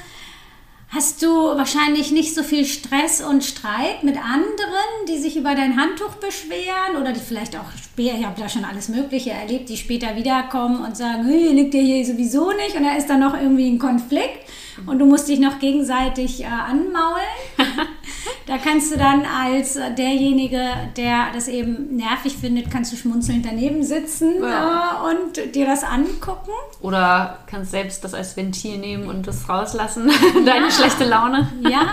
hast 0.90 1.22
du 1.22 1.28
wahrscheinlich 1.28 2.12
nicht 2.12 2.34
so 2.34 2.42
viel 2.42 2.64
Stress 2.64 3.20
und 3.20 3.44
Streit 3.44 4.02
mit 4.02 4.16
anderen, 4.16 5.06
die 5.08 5.18
sich 5.18 5.36
über 5.36 5.54
dein 5.54 5.78
Handtuch 5.78 6.14
beschweren 6.14 7.00
oder 7.00 7.12
die 7.12 7.20
vielleicht 7.20 7.56
auch 7.56 7.70
später, 7.76 8.18
ich 8.18 8.24
habe 8.24 8.40
da 8.40 8.48
schon 8.48 8.64
alles 8.64 8.88
Mögliche 8.88 9.30
erlebt, 9.30 9.68
die 9.68 9.76
später 9.76 10.16
wiederkommen 10.16 10.84
und 10.84 10.96
sagen, 10.96 11.26
hey, 11.26 11.52
liegt 11.52 11.74
der 11.74 11.82
hier 11.82 12.04
sowieso 12.04 12.52
nicht 12.52 12.74
und 12.74 12.84
da 12.84 12.96
ist 12.96 13.08
dann 13.08 13.20
noch 13.20 13.34
irgendwie 13.34 13.68
ein 13.68 13.78
Konflikt 13.78 14.48
und 14.86 14.98
du 14.98 15.06
musst 15.06 15.28
dich 15.28 15.40
noch 15.40 15.58
gegenseitig 15.58 16.42
äh, 16.42 16.46
anmaulen. 16.46 17.26
Da 18.46 18.58
kannst 18.58 18.92
du 18.92 18.96
dann 18.98 19.24
als 19.24 19.76
äh, 19.76 19.94
derjenige, 19.94 20.60
der 20.96 21.28
das 21.32 21.48
eben 21.48 21.96
nervig 21.96 22.36
findet, 22.36 22.70
kannst 22.70 22.92
du 22.92 22.96
schmunzelnd 22.96 23.44
daneben 23.44 23.82
sitzen 23.82 24.42
Ja. 24.42 25.02
äh, 25.10 25.10
und 25.10 25.54
dir 25.54 25.66
das 25.66 25.84
angucken. 25.84 26.50
oder 26.80 27.38
kannst 27.46 27.70
selbst 27.70 28.04
das 28.04 28.14
als 28.14 28.36
Ventil 28.36 28.78
nehmen 28.78 29.08
und 29.08 29.26
das 29.26 29.48
rauslassen, 29.48 30.10
deine 30.46 30.70
schlechte 30.70 31.04
Laune. 31.04 31.50
Ja. 31.60 31.86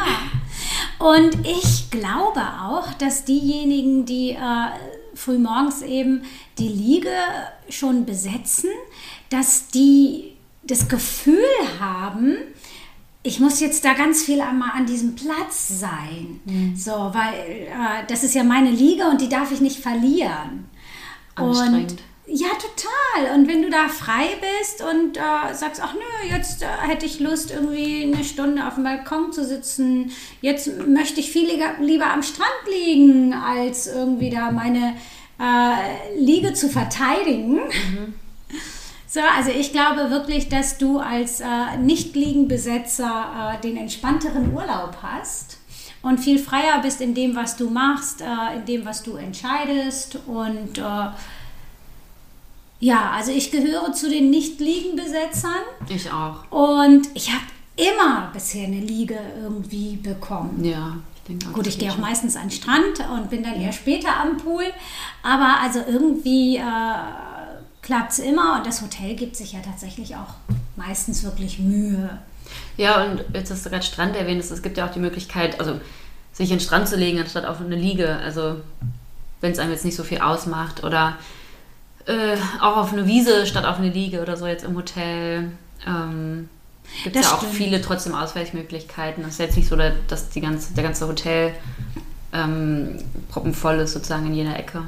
Und 0.99 1.45
ich 1.45 1.89
glaube 1.91 2.41
auch, 2.63 2.93
dass 2.93 3.25
diejenigen, 3.25 4.05
die 4.05 4.31
äh, 4.31 4.37
frühmorgens 5.13 5.81
eben 5.81 6.23
die 6.57 6.67
Liege 6.69 7.09
schon 7.69 8.05
besetzen, 8.05 8.69
dass 9.29 9.67
die 9.67 10.35
das 10.63 10.87
Gefühl 10.87 11.43
haben, 11.79 12.37
ich 13.25 13.39
muss 13.39 13.59
jetzt 13.59 13.83
da 13.83 13.93
ganz 13.93 14.23
viel 14.23 14.39
einmal 14.39 14.69
an 14.75 14.85
diesem 14.85 15.15
Platz 15.15 15.67
sein. 15.79 16.41
Mhm. 16.45 16.75
So, 16.75 16.91
weil 16.91 17.33
äh, 17.33 18.05
das 18.07 18.23
ist 18.23 18.35
ja 18.35 18.43
meine 18.43 18.69
Liga 18.69 19.09
und 19.09 19.19
die 19.19 19.29
darf 19.29 19.51
ich 19.51 19.61
nicht 19.61 19.79
verlieren. 19.79 20.69
Und 21.35 21.97
ja, 22.27 22.49
total. 22.49 23.35
Und 23.35 23.47
wenn 23.47 23.63
du 23.63 23.71
da 23.71 23.87
frei 23.87 24.27
bist 24.59 24.83
und 24.83 25.17
äh, 25.17 25.53
sagst, 25.53 25.81
ach 25.83 25.95
nö, 25.95 26.35
jetzt 26.35 26.61
äh, 26.61 26.67
hätte 26.87 27.07
ich 27.07 27.19
Lust, 27.19 27.49
irgendwie 27.49 28.03
eine 28.03 28.23
Stunde 28.23 28.67
auf 28.67 28.75
dem 28.75 28.83
Balkon 28.83 29.33
zu 29.33 29.43
sitzen, 29.43 30.11
jetzt 30.41 30.87
möchte 30.87 31.19
ich 31.19 31.31
viel 31.31 31.49
lieber, 31.49 31.73
lieber 31.81 32.11
am 32.11 32.21
Strand 32.21 32.49
liegen, 32.69 33.33
als 33.33 33.87
irgendwie 33.87 34.29
da 34.29 34.51
meine 34.51 34.95
äh, 35.39 36.19
Liege 36.19 36.53
zu 36.53 36.69
verteidigen. 36.69 37.55
Mhm. 37.55 38.13
So, 39.15 39.21
also 39.21 39.49
ich 39.49 39.71
glaube 39.71 40.09
wirklich, 40.09 40.49
dass 40.49 40.77
du 40.77 40.99
als 40.99 41.39
äh, 41.39 41.77
Nicht-Liegenbesetzer 41.79 43.53
äh, 43.55 43.61
den 43.61 43.77
entspannteren 43.77 44.53
Urlaub 44.53 44.97
hast 45.01 45.57
und 46.01 46.19
viel 46.19 46.37
freier 46.37 46.81
bist 46.81 46.99
in 46.99 47.13
dem, 47.13 47.33
was 47.33 47.55
du 47.55 47.69
machst, 47.69 48.19
äh, 48.19 48.57
in 48.57 48.65
dem, 48.65 48.83
was 48.83 49.03
du 49.03 49.15
entscheidest. 49.15 50.19
Und 50.27 50.79
äh, 50.79 51.07
ja, 52.81 53.11
also 53.11 53.31
ich 53.31 53.51
gehöre 53.51 53.93
zu 53.93 54.09
den 54.09 54.31
Nicht-Liegenbesetzern. 54.31 55.63
Ich 55.87 56.11
auch. 56.11 56.51
Und 56.51 57.07
ich 57.13 57.31
habe 57.31 57.45
immer 57.77 58.31
bisher 58.33 58.67
eine 58.67 58.81
Liege 58.81 59.17
irgendwie 59.41 59.95
bekommen. 59.95 60.61
Ja. 60.61 60.97
Ich 61.29 61.53
Gut, 61.53 61.67
ich 61.67 61.79
gehe 61.79 61.89
auch 61.89 61.97
meistens 61.99 62.35
an 62.35 62.49
den 62.49 62.51
Strand 62.51 62.99
und 63.13 63.29
bin 63.29 63.43
dann 63.43 63.55
eher 63.55 63.71
später 63.71 64.09
am 64.21 64.35
Pool. 64.35 64.65
Aber 65.23 65.61
also 65.61 65.79
irgendwie 65.87 66.57
äh, 66.57 66.61
klappt 67.85 68.13
es 68.13 68.19
immer 68.19 68.57
und 68.57 68.65
das 68.65 68.81
Hotel 68.81 69.15
gibt 69.15 69.35
sich 69.35 69.53
ja 69.53 69.59
tatsächlich 69.61 70.15
auch 70.15 70.33
meistens 70.75 71.23
wirklich 71.23 71.59
Mühe. 71.59 72.17
Ja, 72.77 73.03
und 73.05 73.23
jetzt 73.33 73.51
hast 73.51 73.65
du 73.65 73.69
gerade 73.69 73.85
Strand 73.85 74.15
erwähnt, 74.15 74.43
es 74.43 74.61
gibt 74.63 74.77
ja 74.77 74.87
auch 74.87 74.91
die 74.91 74.99
Möglichkeit, 74.99 75.59
also 75.59 75.79
sich 76.33 76.49
in 76.49 76.57
den 76.57 76.63
Strand 76.63 76.87
zu 76.87 76.95
legen, 76.97 77.19
anstatt 77.19 77.45
auf 77.45 77.61
eine 77.61 77.75
Liege. 77.75 78.17
Also 78.17 78.57
wenn 79.39 79.51
es 79.51 79.59
einem 79.59 79.71
jetzt 79.71 79.85
nicht 79.85 79.95
so 79.95 80.03
viel 80.03 80.19
ausmacht 80.19 80.83
oder 80.83 81.17
äh, 82.07 82.37
auch 82.59 82.77
auf 82.77 82.91
eine 82.91 83.05
Wiese 83.05 83.45
statt 83.45 83.65
auf 83.65 83.77
eine 83.77 83.89
Liege 83.89 84.21
oder 84.21 84.35
so 84.35 84.47
jetzt 84.47 84.65
im 84.65 84.75
Hotel. 84.75 85.51
Ähm, 85.87 86.49
gibt 87.03 87.15
es 87.15 87.23
ja 87.23 87.33
auch 87.33 87.37
stimmt. 87.37 87.53
viele 87.53 87.81
trotzdem 87.81 88.15
Ausweichmöglichkeiten. 88.15 89.23
Es 89.23 89.33
ist 89.33 89.39
jetzt 89.39 89.57
nicht 89.57 89.69
so, 89.69 89.75
dass 89.75 90.29
die 90.29 90.41
ganze, 90.41 90.73
der 90.73 90.83
ganze 90.83 91.07
Hotel 91.07 91.53
ähm, 92.33 92.97
proppenvoll 93.29 93.75
ist 93.75 93.93
sozusagen 93.93 94.25
in 94.25 94.33
jeder 94.33 94.57
Ecke. 94.57 94.83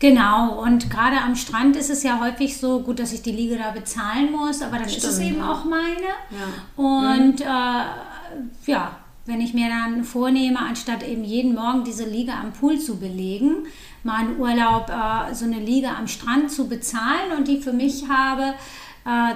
Genau, 0.00 0.62
und 0.62 0.90
gerade 0.90 1.16
am 1.20 1.34
Strand 1.34 1.74
ist 1.76 1.90
es 1.90 2.04
ja 2.04 2.20
häufig 2.20 2.56
so, 2.56 2.80
gut, 2.80 3.00
dass 3.00 3.12
ich 3.12 3.22
die 3.22 3.32
Liege 3.32 3.58
da 3.58 3.72
bezahlen 3.72 4.30
muss, 4.30 4.62
aber 4.62 4.78
dann 4.78 4.88
Stimmt, 4.88 5.04
ist 5.04 5.10
es 5.10 5.18
eben 5.18 5.42
auch 5.42 5.64
meine. 5.64 6.14
Ja. 6.30 6.82
Und 6.82 7.40
mhm. 7.40 7.46
äh, 7.46 8.70
ja, 8.70 8.96
wenn 9.26 9.40
ich 9.40 9.54
mir 9.54 9.68
dann 9.68 10.04
vornehme, 10.04 10.58
anstatt 10.58 11.02
eben 11.02 11.24
jeden 11.24 11.54
Morgen 11.54 11.84
diese 11.84 12.04
Liege 12.04 12.32
am 12.32 12.52
Pool 12.52 12.78
zu 12.78 12.98
belegen, 12.98 13.66
mal 14.04 14.20
einen 14.20 14.38
Urlaub, 14.38 14.88
äh, 14.88 15.34
so 15.34 15.44
eine 15.44 15.58
Liege 15.58 15.88
am 15.90 16.06
Strand 16.06 16.50
zu 16.50 16.68
bezahlen 16.68 17.32
und 17.36 17.48
die 17.48 17.60
für 17.60 17.72
mich 17.72 18.08
habe, 18.08 18.54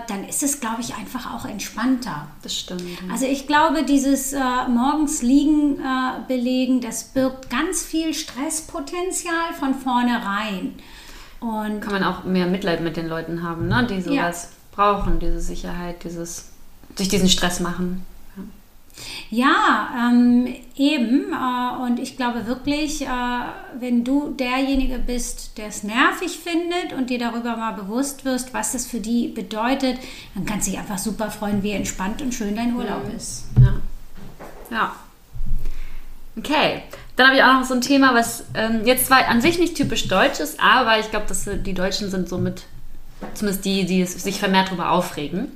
dann 0.07 0.25
ist 0.29 0.43
es, 0.43 0.61
glaube 0.61 0.83
ich, 0.83 0.95
einfach 0.95 1.35
auch 1.35 1.47
entspannter. 1.47 2.29
Das 2.43 2.55
stimmt. 2.55 2.83
Also 3.11 3.25
ich 3.25 3.47
glaube, 3.47 3.85
dieses 3.85 4.35
äh, 4.35 4.39
morgens 4.69 5.23
liegen 5.23 5.79
äh, 5.79 6.27
belegen, 6.29 6.81
das 6.83 7.05
birgt 7.05 7.49
ganz 7.49 7.83
viel 7.83 8.13
Stresspotenzial 8.13 9.55
von 9.59 9.75
vornherein. 9.75 10.75
Und 11.41 11.81
Kann 11.81 11.93
man 11.93 12.05
auch 12.05 12.25
mehr 12.25 12.47
Mitleid 12.47 12.83
mit 12.83 12.97
den 12.97 13.09
Leuten 13.09 13.43
haben, 13.43 13.69
ne? 13.69 13.87
die 13.89 14.03
sowas 14.03 14.51
ja. 14.51 14.59
brauchen, 14.77 15.19
diese 15.19 15.41
Sicherheit, 15.41 16.05
dieses 16.05 16.51
sich 16.95 17.09
diesen 17.09 17.29
Stress 17.29 17.61
machen. 17.61 18.05
Ja, 19.31 20.11
ähm, 20.11 20.55
eben. 20.77 21.33
Äh, 21.33 21.83
und 21.83 21.99
ich 21.99 22.17
glaube 22.17 22.47
wirklich, 22.47 23.03
äh, 23.03 23.09
wenn 23.79 24.05
du 24.05 24.35
derjenige 24.35 24.99
bist, 24.99 25.57
der 25.59 25.69
es 25.69 25.83
nervig 25.83 26.39
findet 26.39 26.93
und 26.97 27.11
dir 27.11 27.19
darüber 27.19 27.57
mal 27.57 27.73
bewusst 27.73 28.25
wirst, 28.25 28.53
was 28.53 28.73
das 28.73 28.87
für 28.87 29.01
die 29.01 29.29
bedeutet, 29.29 29.99
dann 30.35 30.45
kannst 30.45 30.67
du 30.67 30.73
dich 30.73 30.81
einfach 30.81 30.99
super 30.99 31.31
freuen, 31.31 31.63
wie 31.63 31.73
entspannt 31.73 32.21
und 32.21 32.35
schön 32.35 32.55
dein 32.55 32.77
Urlaub 32.77 33.09
mhm. 33.09 33.17
ist. 33.17 33.45
Ja. 33.61 33.75
Ja. 34.71 34.97
Okay. 36.37 36.83
Dann 37.17 37.27
habe 37.27 37.37
ich 37.37 37.43
auch 37.43 37.53
noch 37.53 37.65
so 37.65 37.75
ein 37.75 37.83
Thema, 37.83 38.15
was 38.15 38.45
ähm, 38.55 38.83
jetzt 38.85 39.07
zwar 39.07 39.29
an 39.29 39.43
sich 39.43 39.59
nicht 39.59 39.77
typisch 39.77 40.09
deutsch 40.09 40.41
ist, 40.41 40.59
aber 40.61 40.99
ich 40.99 41.11
glaube, 41.11 41.27
dass 41.27 41.45
die 41.45 41.75
Deutschen 41.75 42.11
sind 42.11 42.29
somit, 42.29 42.65
zumindest 43.35 43.65
die, 43.67 43.85
die 43.85 44.05
sich 44.07 44.39
vermehrt 44.39 44.69
darüber 44.69 44.91
aufregen. 44.91 45.53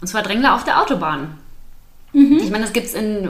Und 0.00 0.06
zwar 0.08 0.22
Drängler 0.22 0.54
auf 0.54 0.64
der 0.64 0.80
Autobahn. 0.82 1.38
Mhm. 2.12 2.38
Ich 2.38 2.50
meine, 2.50 2.64
das 2.64 2.72
gibt 2.72 2.86
es 2.86 2.94
in, 2.94 3.28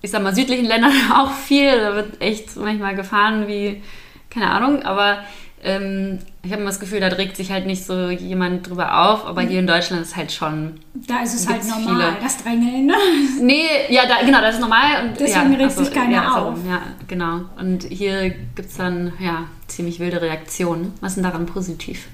ich 0.00 0.10
sag 0.10 0.22
mal, 0.22 0.34
südlichen 0.34 0.66
Ländern 0.66 0.92
auch 1.14 1.32
viel. 1.32 1.70
Da 1.70 1.94
wird 1.94 2.20
echt 2.20 2.56
manchmal 2.56 2.94
gefahren 2.94 3.48
wie, 3.48 3.82
keine 4.30 4.50
Ahnung, 4.50 4.82
aber 4.82 5.18
ähm, 5.64 6.18
ich 6.42 6.50
habe 6.50 6.60
immer 6.62 6.70
das 6.70 6.80
Gefühl, 6.80 6.98
da 6.98 7.06
regt 7.06 7.36
sich 7.36 7.52
halt 7.52 7.66
nicht 7.66 7.84
so 7.84 8.10
jemand 8.10 8.68
drüber 8.68 9.10
auf, 9.10 9.24
aber 9.26 9.42
hier 9.42 9.60
in 9.60 9.66
Deutschland 9.68 10.02
ist 10.02 10.16
halt 10.16 10.32
schon. 10.32 10.80
Da 10.94 11.22
ist 11.22 11.34
es 11.34 11.48
halt 11.48 11.64
normal, 11.64 12.14
viele. 12.14 12.16
das 12.20 12.42
Drängeln, 12.42 12.86
ne? 12.86 12.94
Nee, 13.40 13.66
ja, 13.88 14.02
da, 14.06 14.26
genau, 14.26 14.40
das 14.40 14.56
ist 14.56 14.60
normal. 14.60 15.04
Und, 15.04 15.20
Deswegen 15.20 15.52
ja, 15.52 15.58
regt 15.58 15.62
also, 15.62 15.84
sich 15.84 15.94
keiner 15.94 16.12
ja, 16.14 16.34
auf. 16.34 16.56
So, 16.56 16.68
ja, 16.68 16.82
genau. 17.06 17.42
Und 17.60 17.84
hier 17.84 18.30
gibt 18.30 18.70
es 18.70 18.76
dann, 18.76 19.12
ja, 19.20 19.44
ziemlich 19.68 20.00
wilde 20.00 20.20
Reaktionen. 20.20 20.94
Was 21.00 21.12
ist 21.12 21.16
denn 21.16 21.24
daran 21.24 21.46
positiv? 21.46 22.08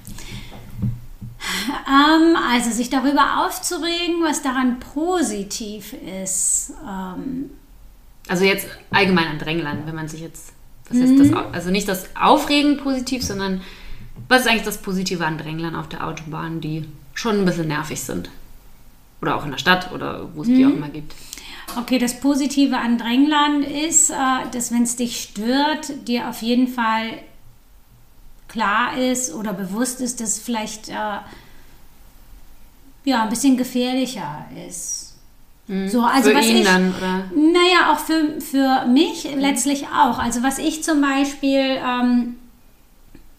Ähm, 1.69 2.35
also 2.51 2.71
sich 2.71 2.89
darüber 2.89 3.45
aufzuregen, 3.45 4.23
was 4.23 4.41
daran 4.41 4.79
positiv 4.79 5.93
ist. 6.23 6.73
Ähm, 6.87 7.51
also 8.27 8.45
jetzt 8.45 8.67
allgemein 8.91 9.27
an 9.27 9.39
Dränglern, 9.39 9.83
wenn 9.85 9.95
man 9.95 10.07
sich 10.07 10.21
jetzt, 10.21 10.53
was 10.89 10.99
heißt 10.99 11.19
das, 11.19 11.27
mhm. 11.29 11.37
also 11.51 11.71
nicht 11.71 11.87
das 11.87 12.15
Aufregen 12.15 12.77
positiv, 12.77 13.23
sondern 13.23 13.61
was 14.27 14.41
ist 14.41 14.47
eigentlich 14.47 14.63
das 14.63 14.77
Positive 14.77 15.25
an 15.25 15.37
Dränglern 15.37 15.75
auf 15.75 15.89
der 15.89 16.05
Autobahn, 16.05 16.61
die 16.61 16.85
schon 17.13 17.39
ein 17.39 17.45
bisschen 17.45 17.67
nervig 17.67 18.01
sind? 18.01 18.29
Oder 19.21 19.35
auch 19.35 19.43
in 19.43 19.51
der 19.51 19.57
Stadt 19.57 19.91
oder 19.91 20.29
wo 20.33 20.43
es 20.43 20.47
die 20.47 20.65
auch 20.65 20.69
mhm. 20.69 20.77
immer 20.77 20.89
gibt. 20.89 21.13
Okay, 21.77 21.99
das 21.99 22.19
Positive 22.19 22.77
an 22.77 22.97
Dränglern 22.97 23.63
ist, 23.63 24.09
äh, 24.09 24.15
dass 24.51 24.71
wenn 24.71 24.83
es 24.83 24.95
dich 24.95 25.21
stört, 25.21 26.07
dir 26.07 26.29
auf 26.29 26.41
jeden 26.41 26.67
Fall 26.67 27.19
klar 28.47 28.97
ist 28.97 29.33
oder 29.33 29.53
bewusst 29.53 30.01
ist, 30.01 30.19
dass 30.19 30.39
vielleicht 30.39 30.89
äh, 30.89 30.93
ja, 33.05 33.23
ein 33.23 33.29
bisschen 33.29 33.57
gefährlicher 33.57 34.45
ist. 34.67 35.17
Mhm. 35.67 35.87
So, 35.87 36.01
also 36.01 36.29
für 36.29 36.35
was 36.35 36.45
ihn 36.47 36.57
ich, 36.57 36.65
dann, 36.65 36.93
oder? 36.95 37.23
Naja, 37.35 37.93
auch 37.93 37.99
für, 37.99 38.41
für 38.41 38.85
mich 38.87 39.31
mhm. 39.31 39.39
letztlich 39.39 39.85
auch. 39.87 40.17
Also 40.19 40.43
was 40.43 40.57
ich 40.57 40.83
zum 40.83 41.01
Beispiel 41.01 41.79
ähm, 41.83 42.37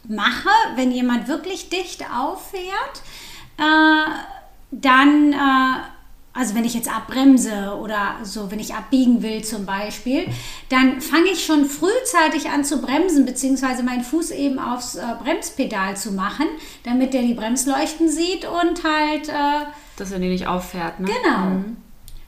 mache, 0.08 0.48
wenn 0.76 0.92
jemand 0.92 1.28
wirklich 1.28 1.68
dicht 1.68 2.04
auffährt, 2.14 3.02
äh, 3.58 4.10
dann 4.70 5.32
äh, 5.32 5.82
also 6.32 6.54
wenn 6.54 6.64
ich 6.64 6.74
jetzt 6.74 6.88
abbremse 6.88 7.76
oder 7.80 8.16
so, 8.22 8.50
wenn 8.50 8.60
ich 8.60 8.74
abbiegen 8.74 9.22
will 9.22 9.42
zum 9.42 9.66
Beispiel, 9.66 10.28
dann 10.68 11.00
fange 11.00 11.30
ich 11.32 11.44
schon 11.44 11.64
frühzeitig 11.64 12.50
an 12.50 12.64
zu 12.64 12.80
bremsen, 12.80 13.26
beziehungsweise 13.26 13.82
meinen 13.82 14.04
Fuß 14.04 14.30
eben 14.30 14.58
aufs 14.60 14.94
äh, 14.94 15.02
Bremspedal 15.22 15.96
zu 15.96 16.12
machen, 16.12 16.46
damit 16.84 17.14
der 17.14 17.22
die 17.22 17.34
Bremsleuchten 17.34 18.08
sieht 18.08 18.44
und 18.44 18.84
halt... 18.84 19.28
Äh, 19.28 19.66
Dass 19.96 20.12
er 20.12 20.20
die 20.20 20.28
nicht 20.28 20.46
auffährt, 20.46 21.00
ne? 21.00 21.08
Genau. 21.08 21.44
Mhm. 21.46 21.76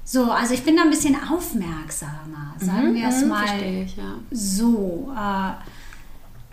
So, 0.05 0.33
also 0.33 0.53
ich 0.53 0.65
bin 0.65 0.77
da 0.77 0.83
ein 0.83 0.91
bisschen 0.91 1.17
aufmerksamer, 1.17 2.55
sagen 2.59 2.91
mhm, 2.91 2.95
wir 2.95 3.09
es 3.09 3.23
mhm, 3.23 3.29
mal 3.29 3.63
ich, 3.63 3.97
ja. 3.97 4.15
so. 4.33 5.13
Äh, 5.17 5.53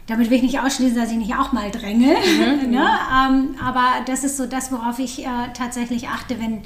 damit 0.05 0.29
will 0.29 0.37
ich 0.37 0.43
nicht 0.43 0.59
ausschließen, 0.59 0.95
dass 0.95 1.11
ich 1.11 1.17
nicht 1.17 1.35
auch 1.35 1.51
mal 1.51 1.71
dränge. 1.71 2.15
Mhm, 2.15 2.69
ne? 2.71 2.89
ähm, 3.11 3.55
aber 3.63 4.03
das 4.05 4.23
ist 4.23 4.37
so 4.37 4.45
das, 4.45 4.71
worauf 4.71 4.99
ich 4.99 5.25
äh, 5.25 5.29
tatsächlich 5.55 6.07
achte, 6.09 6.39
wenn 6.39 6.61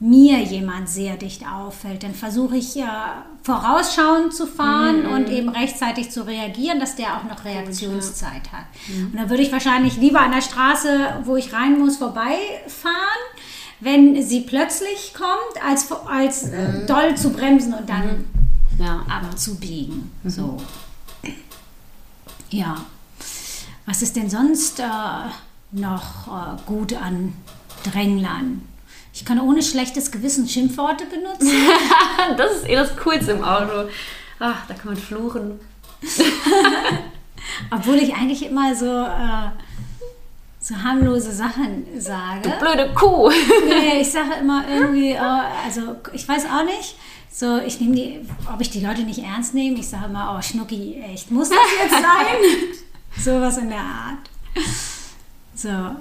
mir 0.00 0.40
jemand 0.42 0.88
sehr 0.88 1.16
dicht 1.16 1.46
auffällt, 1.46 2.02
dann 2.02 2.14
versuche 2.14 2.56
ich 2.56 2.74
ja 2.74 3.24
vorausschauend 3.42 4.34
zu 4.34 4.46
fahren 4.46 5.04
mhm. 5.04 5.12
und 5.12 5.28
eben 5.28 5.48
rechtzeitig 5.48 6.10
zu 6.10 6.26
reagieren, 6.26 6.80
dass 6.80 6.96
der 6.96 7.16
auch 7.16 7.24
noch 7.24 7.44
Reaktionszeit 7.44 8.52
hat. 8.52 8.66
Mhm. 8.88 9.06
Und 9.06 9.16
dann 9.16 9.30
würde 9.30 9.42
ich 9.42 9.52
wahrscheinlich 9.52 9.96
lieber 9.96 10.20
an 10.20 10.32
der 10.32 10.42
Straße, 10.42 11.22
wo 11.24 11.36
ich 11.36 11.52
rein 11.52 11.78
muss, 11.78 11.96
vorbeifahren, 11.96 12.96
wenn 13.80 14.22
sie 14.22 14.40
plötzlich 14.40 15.14
kommt, 15.14 15.64
als, 15.64 15.90
als 16.06 16.44
äh, 16.44 16.68
mhm. 16.68 16.86
doll 16.86 17.16
zu 17.16 17.30
bremsen 17.30 17.74
und 17.74 17.88
dann 17.88 18.26
mhm. 18.78 18.84
ja. 18.84 19.04
abzubiegen. 19.08 20.10
Mhm. 20.22 20.30
So. 20.30 20.56
Ja. 22.50 22.76
Was 23.86 24.00
ist 24.02 24.16
denn 24.16 24.30
sonst 24.30 24.80
äh, 24.80 24.84
noch 25.72 26.26
äh, 26.28 26.56
gut 26.66 26.94
an 26.94 27.34
Dränglern? 27.84 28.62
Ich 29.14 29.24
kann 29.24 29.38
ohne 29.38 29.62
schlechtes 29.62 30.10
Gewissen 30.10 30.48
Schimpfworte 30.48 31.06
benutzen. 31.06 31.48
das 32.36 32.56
ist 32.56 32.68
eh 32.68 32.74
das 32.74 32.96
Coolste 32.96 33.32
im 33.32 33.44
Auto. 33.44 33.88
Ach, 34.40 34.66
da 34.66 34.74
kann 34.74 34.86
man 34.86 34.96
fluchen. 34.96 35.60
Obwohl 37.70 37.96
ich 37.96 38.12
eigentlich 38.14 38.44
immer 38.44 38.74
so, 38.74 38.86
äh, 38.86 39.50
so 40.58 40.74
harmlose 40.82 41.30
Sachen 41.30 41.86
sage. 41.96 42.40
Du 42.42 42.50
blöde 42.58 42.92
Kuh. 42.92 43.30
Nee, 43.68 44.00
ich 44.00 44.10
sage 44.10 44.34
immer 44.40 44.64
irgendwie, 44.68 45.12
äh, 45.12 45.18
also 45.64 45.96
ich 46.12 46.26
weiß 46.26 46.46
auch 46.46 46.64
nicht, 46.64 46.96
so, 47.30 47.58
ich 47.58 47.80
nehme 47.80 47.94
die, 47.94 48.20
ob 48.52 48.60
ich 48.60 48.70
die 48.70 48.84
Leute 48.84 49.02
nicht 49.02 49.20
ernst 49.20 49.54
nehme. 49.54 49.78
Ich 49.78 49.88
sage 49.88 50.06
immer, 50.06 50.36
oh 50.36 50.42
Schnucki, 50.42 51.00
echt, 51.00 51.30
muss 51.30 51.50
das 51.50 51.58
jetzt 51.80 51.92
sein? 51.92 52.36
Sowas 53.16 53.58
in 53.58 53.68
der 53.68 53.78
Art. 53.78 54.30
So. 55.54 55.96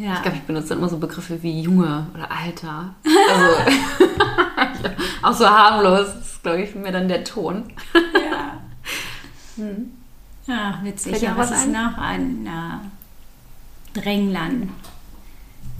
Ja. 0.00 0.14
Ich 0.14 0.22
glaube, 0.22 0.36
ich 0.38 0.42
benutze 0.44 0.74
immer 0.74 0.88
so 0.88 0.96
Begriffe 0.98 1.42
wie 1.42 1.60
Junge 1.60 2.06
oder 2.14 2.30
Alter. 2.30 2.94
Also, 3.04 4.88
auch 5.22 5.32
so 5.34 5.46
harmlos 5.48 6.06
ist, 6.20 6.42
glaube 6.42 6.62
ich, 6.62 6.70
für 6.70 6.78
mir 6.78 6.92
dann 6.92 7.08
der 7.08 7.22
Ton. 7.24 7.64
Ja. 7.94 8.58
Hm. 9.56 9.90
Ja, 10.46 10.78
witzig. 10.82 11.10
Fällt 11.12 11.22
Ja, 11.22 11.36
was 11.36 11.50
ist 11.50 11.64
ein? 11.64 11.72
noch 11.72 11.98
an 11.98 12.46
äh, 12.46 14.00
Dränglern? 14.00 14.70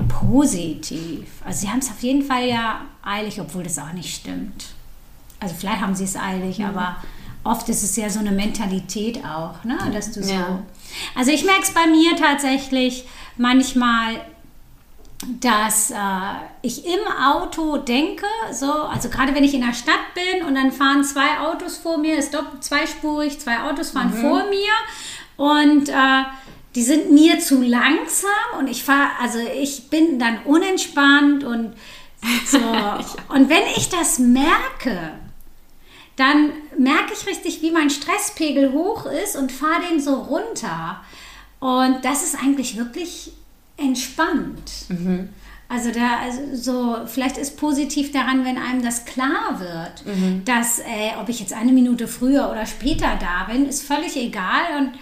Positiv. 0.08 1.28
Also 1.46 1.60
sie 1.62 1.68
haben 1.70 1.78
es 1.78 1.88
auf 1.90 2.00
jeden 2.00 2.22
Fall 2.22 2.46
ja 2.46 2.82
eilig, 3.02 3.40
obwohl 3.40 3.62
das 3.62 3.78
auch 3.78 3.92
nicht 3.92 4.14
stimmt. 4.14 4.66
Also 5.38 5.54
vielleicht 5.58 5.80
haben 5.80 5.94
sie 5.94 6.04
es 6.04 6.16
eilig, 6.16 6.58
Mhm. 6.58 6.64
aber 6.66 6.96
oft 7.44 7.68
ist 7.70 7.82
es 7.82 7.96
ja 7.96 8.10
so 8.10 8.18
eine 8.20 8.32
Mentalität 8.32 9.24
auch, 9.24 9.64
ne? 9.64 9.78
dass 9.94 10.12
du 10.12 10.22
so... 10.22 10.32
Ja. 10.34 10.58
Also 11.14 11.30
ich 11.30 11.44
merke 11.44 11.62
es 11.62 11.70
bei 11.72 11.86
mir 11.86 12.16
tatsächlich 12.16 13.04
manchmal, 13.40 14.20
dass 15.40 15.90
äh, 15.90 15.94
ich 16.62 16.84
im 16.84 17.00
Auto 17.22 17.78
denke, 17.78 18.26
so, 18.52 18.70
also 18.70 19.08
gerade 19.08 19.34
wenn 19.34 19.44
ich 19.44 19.54
in 19.54 19.62
der 19.62 19.74
Stadt 19.74 20.14
bin 20.14 20.46
und 20.46 20.54
dann 20.54 20.72
fahren 20.72 21.02
zwei 21.04 21.40
Autos 21.40 21.78
vor 21.78 21.98
mir, 21.98 22.16
ist 22.16 22.32
doppelt 22.34 22.62
zweispurig, 22.62 23.40
zwei 23.40 23.60
Autos 23.60 23.90
fahren 23.90 24.12
vor 24.12 24.44
mir 24.44 24.72
und 25.36 25.88
äh, 25.88 26.24
die 26.74 26.82
sind 26.82 27.12
mir 27.12 27.40
zu 27.40 27.62
langsam 27.62 28.58
und 28.58 28.68
ich 28.68 28.84
fahre, 28.84 29.10
also 29.20 29.38
ich 29.38 29.90
bin 29.90 30.18
dann 30.18 30.42
unentspannt 30.44 31.42
und 31.42 31.74
so. 32.46 32.58
und 33.28 33.48
wenn 33.48 33.66
ich 33.76 33.88
das 33.88 34.18
merke, 34.18 35.12
dann 36.16 36.52
merke 36.76 37.14
ich 37.14 37.26
richtig, 37.26 37.62
wie 37.62 37.70
mein 37.70 37.88
Stresspegel 37.88 38.72
hoch 38.72 39.06
ist 39.06 39.36
und 39.36 39.50
fahre 39.50 39.82
den 39.90 40.00
so 40.00 40.14
runter. 40.14 41.02
Und 41.60 41.98
das 42.02 42.24
ist 42.24 42.36
eigentlich 42.42 42.76
wirklich 42.76 43.32
entspannt. 43.76 44.70
Also 45.68 45.92
da, 45.92 46.18
also 46.24 46.40
so, 46.54 47.06
vielleicht 47.06 47.36
ist 47.36 47.56
positiv 47.56 48.10
daran, 48.10 48.44
wenn 48.44 48.58
einem 48.58 48.82
das 48.82 49.04
klar 49.04 49.60
wird, 49.60 50.04
dass, 50.44 50.80
äh, 50.80 51.12
ob 51.20 51.28
ich 51.28 51.38
jetzt 51.38 51.52
eine 51.52 51.70
Minute 51.70 52.08
früher 52.08 52.50
oder 52.50 52.66
später 52.66 53.16
da 53.20 53.52
bin, 53.52 53.66
ist 53.66 53.82
völlig 53.84 54.16
egal. 54.16 54.78
Und 54.78 54.92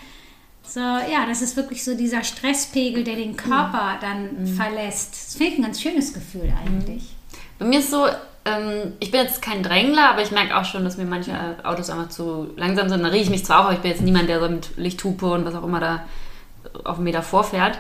so, 0.63 0.81
ja, 0.81 1.25
das 1.27 1.41
ist 1.41 1.57
wirklich 1.57 1.83
so 1.83 1.97
dieser 1.97 2.23
Stresspegel, 2.23 3.03
der 3.03 3.17
den 3.17 3.35
Körper 3.37 3.97
dann 4.03 4.47
verlässt. 4.47 5.13
Das 5.13 5.35
finde 5.37 5.53
ich 5.53 5.59
ein 5.59 5.63
ganz 5.63 5.81
schönes 5.81 6.13
Gefühl 6.13 6.53
eigentlich. 6.63 7.15
Bei 7.59 7.65
mir 7.65 7.79
ist 7.79 7.91
so, 7.91 8.07
ähm, 8.45 8.93
ich 9.01 9.11
bin 9.11 9.23
jetzt 9.23 9.41
kein 9.41 9.63
Drängler, 9.63 10.11
aber 10.11 10.23
ich 10.23 10.33
merke 10.33 10.55
auch 10.55 10.67
schon, 10.67 10.85
dass 10.85 10.99
mir 10.99 11.07
manche 11.07 11.33
Autos 11.65 11.89
einfach 11.89 12.11
zu 12.11 12.49
langsam 12.57 12.91
sind. 12.91 13.03
Da 13.03 13.09
rieche 13.09 13.25
ich 13.25 13.31
mich 13.31 13.47
zwar 13.47 13.61
auch, 13.61 13.65
aber 13.65 13.73
ich 13.73 13.81
bin 13.81 13.91
jetzt 13.91 14.03
niemand, 14.03 14.29
der 14.29 14.41
so 14.41 14.49
mit 14.51 14.77
Lichthupe 14.77 15.27
und 15.27 15.47
was 15.47 15.55
auch 15.55 15.65
immer 15.65 15.81
da 15.81 16.05
auf 16.85 16.97
einen 16.97 17.05
Meter 17.05 17.23
vorfährt. 17.23 17.79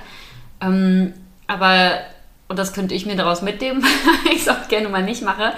Ähm, 0.60 1.14
aber, 1.46 1.98
und 2.48 2.58
das 2.58 2.72
könnte 2.72 2.94
ich 2.94 3.06
mir 3.06 3.16
daraus 3.16 3.42
mitnehmen, 3.42 3.82
weil 4.24 4.32
ich 4.34 4.42
es 4.42 4.48
auch 4.48 4.68
gerne 4.68 4.88
mal 4.88 5.02
nicht 5.02 5.22
mache, 5.22 5.52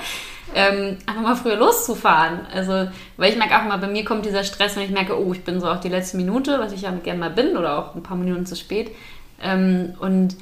ähm, 0.54 0.98
einfach 1.06 1.22
mal 1.22 1.36
früher 1.36 1.56
loszufahren. 1.56 2.40
Also, 2.52 2.88
weil 3.16 3.30
ich 3.30 3.38
merke 3.38 3.56
auch 3.56 3.64
mal, 3.64 3.78
bei 3.78 3.86
mir 3.86 4.04
kommt 4.04 4.26
dieser 4.26 4.44
Stress, 4.44 4.76
wenn 4.76 4.84
ich 4.84 4.90
merke, 4.90 5.18
oh, 5.18 5.32
ich 5.32 5.44
bin 5.44 5.60
so 5.60 5.68
auf 5.68 5.80
die 5.80 5.88
letzte 5.88 6.16
Minute, 6.16 6.58
was 6.58 6.72
ich 6.72 6.82
ja 6.82 6.90
gerne 6.90 7.20
mal 7.20 7.30
bin, 7.30 7.56
oder 7.56 7.78
auch 7.78 7.94
ein 7.94 8.02
paar 8.02 8.16
Minuten 8.16 8.46
zu 8.46 8.56
spät. 8.56 8.90
Ähm, 9.42 9.94
und 10.00 10.36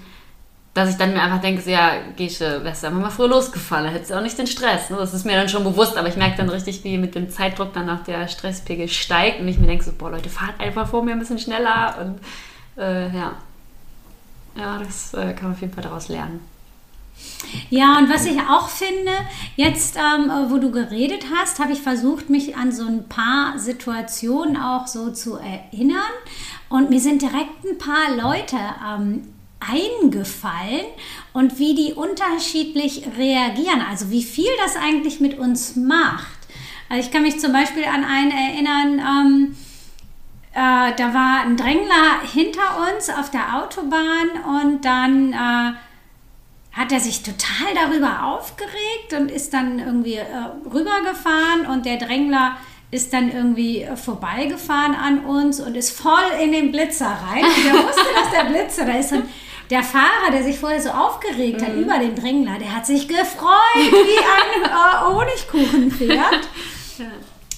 dass 0.79 0.91
ich 0.91 0.97
dann 0.97 1.13
mir 1.13 1.23
einfach 1.23 1.41
denke, 1.41 1.61
so, 1.61 1.71
ja, 1.71 1.93
Gesche, 2.17 2.63
wärst 2.63 2.83
du 2.83 2.87
einfach 2.87 3.01
mal 3.01 3.11
früher 3.11 3.29
losgefahren, 3.29 3.87
hättest 3.87 4.13
du 4.13 4.15
auch 4.15 4.23
nicht 4.23 4.39
den 4.39 4.47
Stress. 4.47 4.91
Ne? 4.91 4.97
Das 4.97 5.13
ist 5.13 5.25
mir 5.25 5.33
dann 5.33 5.49
schon 5.49 5.65
bewusst, 5.65 5.97
aber 5.97 6.09
ich 6.09 6.17
merke 6.17 6.37
dann 6.37 6.49
richtig, 6.49 6.85
wie 6.85 6.99
mit 6.99 7.15
dem 7.15 7.31
Zeitdruck 7.31 7.73
dann 7.73 7.91
auch 7.91 8.05
der 8.05 8.29
Stresspegel 8.29 8.89
steigt 8.89 9.41
und 9.41 9.49
ich 9.49 9.59
mir 9.59 9.67
denke 9.67 9.85
so, 9.85 9.93
boah, 9.93 10.11
Leute, 10.11 10.29
fahrt 10.29 10.61
einfach 10.61 10.87
vor 10.89 11.03
mir 11.03 11.13
ein 11.13 11.19
bisschen 11.19 11.41
schneller 11.41 11.97
und 12.01 12.21
äh, 12.79 13.15
ja. 13.15 13.33
Ja, 14.57 14.79
das 14.79 15.15
äh, 15.15 15.33
kann 15.35 15.45
man 15.45 15.53
auf 15.53 15.61
jeden 15.61 15.73
Fall 15.73 15.85
daraus 15.85 16.09
lernen. 16.09 16.41
Ja, 17.71 17.99
und 17.99 18.09
was 18.09 18.27
ich 18.27 18.41
auch 18.41 18.69
finde, 18.69 19.13
jetzt, 19.57 19.97
ähm, 19.97 20.31
wo 20.51 20.59
du 20.59 20.71
geredet 20.71 21.27
hast, 21.35 21.59
habe 21.59 21.73
ich 21.73 21.81
versucht, 21.81 22.31
mich 22.31 22.57
an 22.57 22.73
so 22.73 22.87
ein 22.87 23.09
paar 23.09 23.59
Situationen 23.59 24.57
auch 24.57 24.87
so 24.87 25.11
zu 25.11 25.37
erinnern. 25.37 25.99
Und 26.69 26.91
mir 26.91 27.01
sind 27.01 27.23
direkt 27.23 27.65
ein 27.65 27.79
paar 27.79 28.17
Leute 28.17 28.57
ähm, 28.87 29.23
eingefallen 29.61 30.87
und 31.33 31.59
wie 31.59 31.75
die 31.75 31.95
unterschiedlich 31.95 33.05
reagieren. 33.17 33.83
Also 33.89 34.11
wie 34.11 34.23
viel 34.23 34.51
das 34.65 34.77
eigentlich 34.77 35.21
mit 35.21 35.39
uns 35.39 35.77
macht. 35.77 36.39
Also 36.89 37.07
ich 37.07 37.13
kann 37.13 37.23
mich 37.23 37.39
zum 37.41 37.53
Beispiel 37.53 37.85
an 37.85 38.05
einen 38.05 38.31
erinnern, 38.31 38.99
ähm, 39.01 39.57
äh, 40.59 40.93
da 40.97 41.15
war 41.15 41.43
ein 41.43 41.57
Drängler 41.57 42.21
hinter 42.33 42.89
uns 42.91 43.09
auf 43.11 43.31
der 43.31 43.63
Autobahn 43.63 44.29
und 44.45 44.85
dann 44.85 45.33
äh, 45.33 45.73
hat 46.73 46.91
er 46.91 46.99
sich 46.99 47.23
total 47.23 47.75
darüber 47.77 48.25
aufgeregt 48.25 49.13
und 49.17 49.31
ist 49.31 49.55
dann 49.55 49.79
irgendwie 49.79 50.15
äh, 50.15 50.25
rübergefahren 50.65 51.67
und 51.71 51.87
der 51.87 51.99
Drängler 51.99 52.57
ist 52.91 53.13
dann 53.13 53.31
irgendwie 53.31 53.83
äh, 53.83 53.97
vorbeigefahren 53.97 54.97
an 54.97 55.25
uns 55.27 55.61
und 55.61 55.77
ist 55.77 55.93
voll 55.93 56.29
in 56.43 56.51
den 56.51 56.73
Blitzer 56.73 57.07
rein. 57.07 57.45
Und 57.45 57.65
der 57.65 57.75
wusste, 57.75 58.03
dass 58.17 58.31
der 58.33 58.45
Blitzer, 58.51 58.85
da 58.85 58.99
ist 58.99 59.13
dann 59.13 59.29
der 59.71 59.85
Fahrer, 59.85 60.33
der 60.33 60.43
sich 60.43 60.59
vorher 60.59 60.81
so 60.81 60.91
aufgeregt 60.91 61.63
hat 61.63 61.75
über 61.75 61.99
den 61.99 62.17
Drängler, 62.17 62.59
der 62.59 62.75
hat 62.75 62.85
sich 62.85 63.07
gefreut 63.07 63.77
wie 63.77 64.19
ein 64.19 64.65
äh, 64.65 65.15
Honigkuchenpferd. 65.15 66.49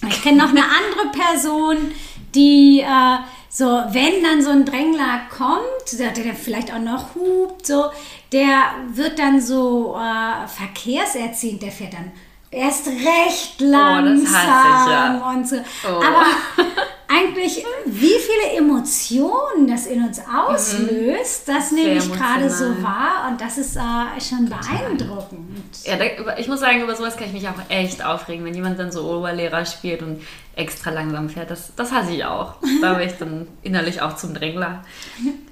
Ich 0.09 0.23
kenne 0.23 0.39
noch 0.39 0.49
eine 0.49 0.63
andere 0.63 1.13
Person, 1.13 1.93
die 2.35 2.81
äh, 2.81 3.17
so, 3.49 3.65
wenn 3.65 4.23
dann 4.23 4.43
so 4.43 4.51
ein 4.51 4.65
Drängler 4.65 5.23
kommt, 5.37 5.99
der, 5.99 6.13
der 6.13 6.35
vielleicht 6.35 6.73
auch 6.73 6.79
noch 6.79 7.15
hupt, 7.15 7.67
so, 7.67 7.87
der 8.33 8.63
wird 8.93 9.19
dann 9.19 9.41
so 9.41 9.97
äh, 9.97 10.47
verkehrserziehend, 10.47 11.63
der 11.63 11.73
fährt 11.73 11.95
dann 11.95 12.13
erst 12.51 12.87
recht 12.87 13.61
langsam 13.61 14.25
das 14.25 14.35
hasse 14.35 14.87
ich, 14.87 14.93
ja. 14.93 15.31
und 15.31 15.49
so. 15.49 15.57
Oh. 15.85 16.03
Aber 16.03 16.27
eigentlich, 17.13 17.65
wie 17.87 18.07
viele 18.07 18.57
Emotionen 18.59 19.67
das 19.67 19.87
in 19.87 20.05
uns 20.05 20.21
auslöst, 20.21 21.49
das 21.49 21.73
nehme 21.73 21.95
ich 21.95 22.13
gerade 22.13 22.49
so 22.49 22.83
wahr 22.83 23.29
und 23.29 23.41
das 23.41 23.59
ist 23.59 23.77
äh, 23.77 23.81
schon 24.21 24.49
beeindruckend. 24.49 25.77
Ja, 25.85 25.97
da, 25.97 26.37
ich 26.39 26.47
muss 26.47 26.61
sagen, 26.61 26.83
über 26.83 26.95
sowas 26.95 27.17
kann 27.17 27.27
ich 27.27 27.33
mich 27.33 27.49
auch 27.49 27.61
echt 27.69 28.05
aufregen, 28.05 28.45
wenn 28.45 28.55
jemand 28.55 28.79
dann 28.79 28.93
so 28.93 29.03
Oberlehrer 29.11 29.65
spielt 29.67 30.03
und 30.03 30.23
extra 30.57 30.91
langsam 30.91 31.29
fährt. 31.29 31.51
Das, 31.51 31.73
das 31.75 31.91
hasse 31.93 32.13
ich 32.13 32.25
auch. 32.25 32.55
Da 32.81 32.95
bin 32.95 33.09
ich 33.09 33.15
dann 33.15 33.49
innerlich 33.63 34.01
auch 34.03 34.15
zum 34.17 34.33
Drängler. 34.35 34.85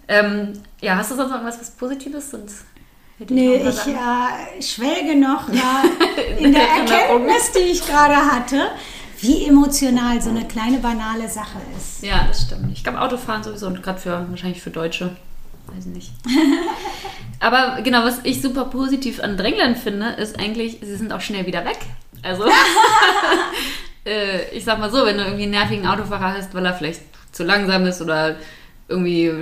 Ähm, 0.07 0.53
ja, 0.81 0.97
hast 0.97 1.11
du 1.11 1.17
sonst 1.17 1.31
noch 1.31 1.37
irgendwas 1.39 1.61
was 1.61 1.71
Positives? 1.73 2.31
Sonst 2.31 2.65
hätte 3.19 3.35
Nee, 3.35 3.57
ich 3.57 3.75
Sachen. 3.75 3.95
äh, 3.95 4.63
schwelge 4.63 5.17
noch 5.19 5.49
äh, 5.49 6.39
in 6.45 6.53
der 6.53 6.63
Erinnerung. 6.63 7.27
Erkenntnis, 7.27 7.53
die 7.53 7.71
ich 7.71 7.87
gerade 7.87 8.17
hatte, 8.17 8.71
wie 9.21 9.47
emotional 9.47 10.21
so 10.21 10.31
eine 10.31 10.47
kleine 10.47 10.79
banale 10.79 11.29
Sache 11.29 11.59
ist. 11.77 12.03
Ja, 12.03 12.25
das 12.27 12.43
stimmt. 12.43 12.73
Ich 12.73 12.83
glaube, 12.83 13.01
Autofahren 13.01 13.43
sowieso 13.43 13.67
und 13.67 13.83
gerade 13.83 13.99
für, 13.99 14.27
wahrscheinlich 14.31 14.63
für 14.63 14.71
Deutsche. 14.71 15.17
Weiß 15.67 15.87
nicht. 15.87 16.13
Aber 17.41 17.83
genau, 17.83 18.05
was 18.05 18.21
ich 18.25 18.41
super 18.41 18.65
positiv 18.67 19.21
an 19.23 19.37
Dränglern 19.37 19.77
finde, 19.77 20.11
ist 20.11 20.39
eigentlich, 20.39 20.79
sie 20.81 20.97
sind 20.97 21.13
auch 21.13 21.21
schnell 21.21 21.47
wieder 21.47 21.65
weg. 21.65 21.79
Also, 22.23 22.45
äh, 24.07 24.49
ich 24.51 24.65
sag 24.65 24.79
mal 24.79 24.91
so, 24.91 25.05
wenn 25.05 25.17
du 25.17 25.25
irgendwie 25.25 25.45
einen 25.45 25.53
nervigen 25.53 25.87
Autofahrer 25.87 26.35
hast, 26.35 26.55
weil 26.55 26.65
er 26.65 26.75
vielleicht 26.75 27.03
zu 27.33 27.45
langsam 27.45 27.87
ist 27.87 28.01
oder 28.01 28.37
irgendwie 28.89 29.33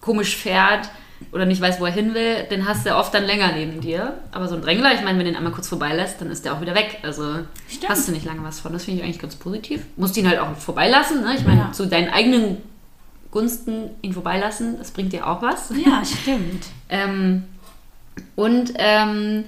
komisch 0.00 0.36
fährt 0.36 0.90
oder 1.32 1.46
nicht 1.46 1.60
weiß, 1.60 1.80
wo 1.80 1.86
er 1.86 1.92
hin 1.92 2.14
will, 2.14 2.44
den 2.50 2.66
hast 2.66 2.84
du 2.86 2.94
oft 2.94 3.12
dann 3.14 3.24
länger 3.24 3.52
neben 3.52 3.80
dir. 3.80 4.14
Aber 4.32 4.48
so 4.48 4.54
ein 4.54 4.62
Drängler, 4.62 4.92
ich 4.94 5.00
meine, 5.00 5.18
wenn 5.18 5.24
du 5.26 5.32
den 5.32 5.36
einmal 5.36 5.52
kurz 5.52 5.68
vorbeilässt, 5.68 6.20
dann 6.20 6.30
ist 6.30 6.44
der 6.44 6.52
auch 6.54 6.60
wieder 6.60 6.74
weg. 6.74 6.98
Also 7.02 7.36
Stimmt. 7.68 7.88
hast 7.88 8.08
du 8.08 8.12
nicht 8.12 8.24
lange 8.26 8.42
was 8.44 8.60
von. 8.60 8.72
Das 8.72 8.84
finde 8.84 9.00
ich 9.00 9.04
eigentlich 9.04 9.18
ganz 9.20 9.36
positiv. 9.36 9.82
Musst 9.96 10.16
ihn 10.16 10.28
halt 10.28 10.38
auch 10.38 10.54
vorbeilassen. 10.56 11.22
Ne? 11.22 11.34
Ich 11.36 11.44
meine, 11.46 11.60
Ja. 11.60 11.72
zu 11.72 11.86
deinen 11.86 12.10
eigenen 12.10 12.58
Gunsten 13.30 13.90
ihn 14.02 14.12
vorbeilassen, 14.12 14.78
das 14.78 14.90
bringt 14.92 15.12
dir 15.12 15.26
auch 15.26 15.42
was. 15.42 15.70
Ja, 15.84 16.02
stimmt. 16.04 16.64
Ähm, 16.88 17.42
und 18.36 18.72
ähm, 18.76 19.44